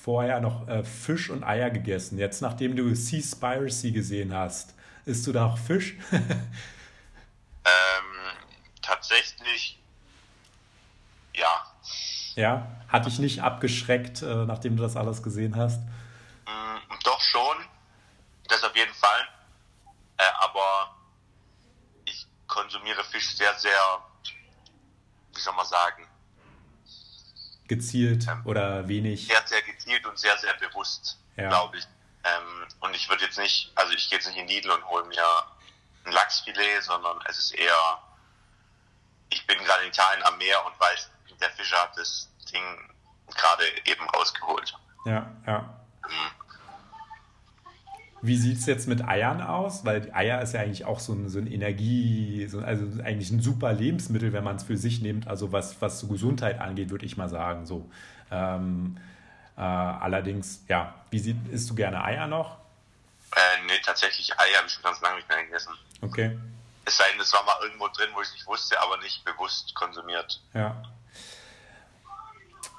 [0.03, 2.17] vorher noch äh, Fisch und Eier gegessen.
[2.17, 5.95] Jetzt, nachdem du Seaspiracy gesehen hast, isst du da auch Fisch?
[6.11, 6.21] ähm,
[8.81, 9.79] tatsächlich,
[11.33, 11.65] ja.
[12.35, 15.79] Ja, hat dich nicht abgeschreckt, äh, nachdem du das alles gesehen hast?
[16.45, 17.57] Mm, doch schon,
[18.49, 19.21] das auf jeden Fall.
[20.17, 20.95] Äh, aber
[22.05, 23.71] ich konsumiere Fisch sehr, sehr,
[25.43, 26.07] soll man sagen,
[27.67, 29.27] gezielt ähm, oder wenig?
[29.27, 31.49] Sehr, sehr gezielt und sehr, sehr bewusst, ja.
[31.49, 31.87] glaube ich.
[32.23, 35.03] Ähm, und ich würde jetzt nicht, also ich gehe jetzt nicht in Lidl und hole
[35.05, 35.23] mir
[36.05, 37.99] ein Lachsfilet, sondern es ist eher,
[39.29, 41.09] ich bin gerade in Italien am Meer und weiß,
[41.41, 42.89] der Fischer hat das Ding
[43.27, 44.73] gerade eben rausgeholt.
[45.05, 45.59] Ja, ja.
[46.07, 46.31] Mhm.
[48.25, 49.83] Wie sieht es jetzt mit Eiern aus?
[49.83, 53.41] Weil Eier ist ja eigentlich auch so ein, so ein Energie, so, also eigentlich ein
[53.41, 55.27] super Lebensmittel, wenn man es für sich nimmt.
[55.27, 57.65] Also was, was so Gesundheit angeht, würde ich mal sagen.
[57.65, 57.91] So.
[58.31, 58.97] Ähm,
[59.57, 62.59] äh, allerdings, ja, wie sieht, isst du gerne Eier noch?
[63.35, 65.73] Äh, nee, tatsächlich Eier habe ich schon ganz lange nicht mehr gegessen.
[65.99, 66.39] Okay.
[66.85, 69.25] Es sei denn, es war mal irgendwo drin, wo ich es nicht wusste, aber nicht
[69.25, 70.41] bewusst konsumiert.
[70.53, 70.81] Ja.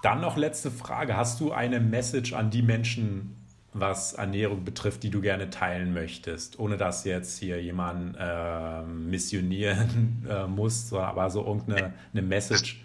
[0.03, 1.19] Dann noch letzte Frage.
[1.19, 3.44] Hast du eine Message an die Menschen,
[3.75, 10.25] was Ernährung betrifft, die du gerne teilen möchtest, ohne dass jetzt hier jemand äh, missionieren
[10.31, 12.85] äh, muss, aber so irgendeine eine Message.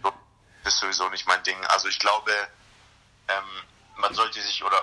[0.64, 1.58] Das ist sowieso nicht mein Ding.
[1.68, 2.32] Also ich glaube,
[3.28, 3.44] ähm,
[3.98, 4.78] man sollte sich oder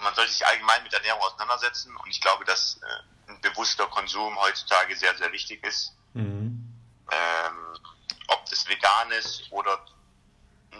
[0.00, 4.38] man sollte sich allgemein mit Ernährung auseinandersetzen und ich glaube, dass äh, ein bewusster Konsum
[4.38, 5.96] heutzutage sehr, sehr wichtig ist.
[6.12, 6.72] Mhm.
[7.10, 7.78] Ähm,
[8.28, 9.82] ob das vegan ist oder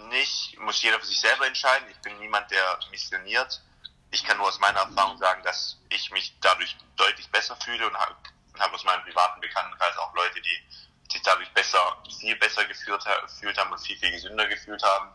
[0.09, 1.87] nicht, muss jeder für sich selber entscheiden.
[1.89, 3.63] Ich bin niemand, der missioniert
[4.11, 7.97] ich kann nur aus meiner Erfahrung sagen, dass ich mich dadurch deutlich besser fühle und
[7.97, 8.15] habe
[8.59, 10.63] hab aus meinem privaten Bekanntenkreis auch Leute, die
[11.11, 15.09] sich dadurch besser, viel besser gefühlt, gefühlt haben und viel, viel gesünder gefühlt haben.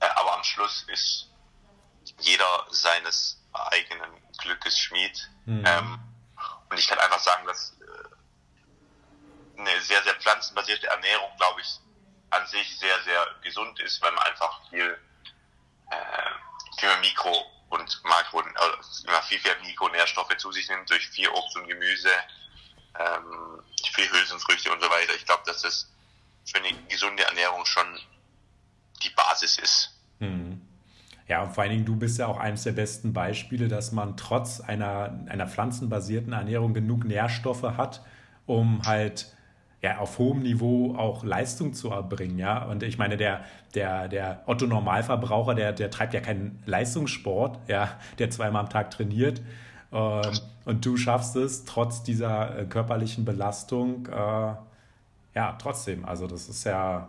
[0.00, 1.30] Äh, aber am Schluss ist
[2.20, 5.30] jeder seines eigenen Glückes Schmied.
[5.46, 5.64] Mhm.
[5.66, 6.00] Ähm,
[6.70, 11.80] und ich kann einfach sagen, dass äh, eine sehr, sehr pflanzenbasierte Ernährung, glaube ich,
[12.30, 14.98] an sich sehr, sehr gesund ist, weil man einfach viel,
[15.90, 21.56] äh, viel Mikro und Makro, also viel, viel Mikronährstoffe zu sich nimmt durch viel Obst
[21.56, 22.08] und Gemüse,
[22.98, 23.62] ähm,
[23.92, 25.14] viel Hülsenfrüchte und so weiter.
[25.16, 25.90] Ich glaube, dass das
[26.44, 27.86] für eine gesunde Ernährung schon
[29.02, 30.00] die Basis ist.
[30.20, 30.60] Hm.
[31.28, 34.16] Ja, und vor allen Dingen, du bist ja auch eines der besten Beispiele, dass man
[34.16, 38.02] trotz einer, einer pflanzenbasierten Ernährung genug Nährstoffe hat,
[38.46, 39.34] um halt
[39.80, 42.64] ja, auf hohem Niveau auch Leistung zu erbringen, ja.
[42.64, 47.90] Und ich meine, der, der, der Otto Normalverbraucher, der, der treibt ja keinen Leistungssport, ja,
[48.18, 49.40] der zweimal am Tag trainiert.
[49.92, 50.32] Ähm,
[50.64, 54.54] und du schaffst es trotz dieser äh, körperlichen Belastung, äh,
[55.34, 56.04] ja, trotzdem.
[56.04, 57.08] Also das ist ja,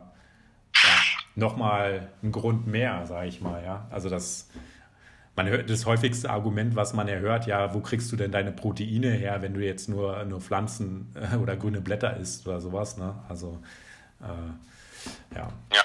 [0.75, 0.89] ja
[1.35, 3.87] nochmal ein Grund mehr, sage ich mal, ja.
[3.89, 4.47] Also das
[5.35, 8.51] man hört das häufigste Argument, was man ja hört, ja, wo kriegst du denn deine
[8.51, 12.97] Proteine her, wenn du jetzt nur, nur Pflanzen äh, oder grüne Blätter isst oder sowas,
[12.97, 13.15] ne?
[13.29, 13.59] Also,
[14.21, 15.49] äh, ja.
[15.73, 15.81] Ja.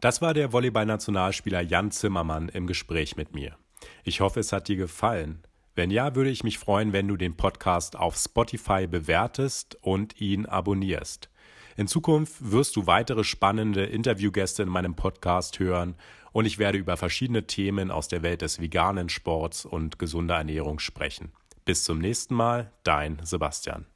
[0.00, 3.56] Das war der Volleyball-Nationalspieler Jan Zimmermann im Gespräch mit mir.
[4.04, 5.42] Ich hoffe, es hat dir gefallen.
[5.74, 10.46] Wenn ja, würde ich mich freuen, wenn du den Podcast auf Spotify bewertest und ihn
[10.46, 11.28] abonnierst.
[11.76, 15.94] In Zukunft wirst du weitere spannende Interviewgäste in meinem Podcast hören
[16.36, 20.80] und ich werde über verschiedene Themen aus der Welt des veganen Sports und gesunder Ernährung
[20.80, 21.32] sprechen.
[21.64, 23.86] Bis zum nächsten Mal, dein Sebastian.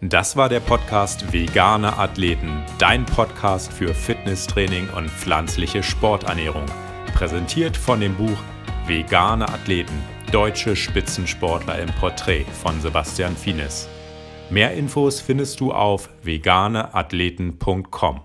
[0.00, 6.66] Das war der Podcast Vegane Athleten, dein Podcast für Fitnesstraining und pflanzliche Sporternährung.
[7.12, 8.38] Präsentiert von dem Buch
[8.86, 13.88] Vegane Athleten, deutsche Spitzensportler im Porträt von Sebastian Fienes.
[14.48, 18.20] Mehr Infos findest du auf veganeathleten.com.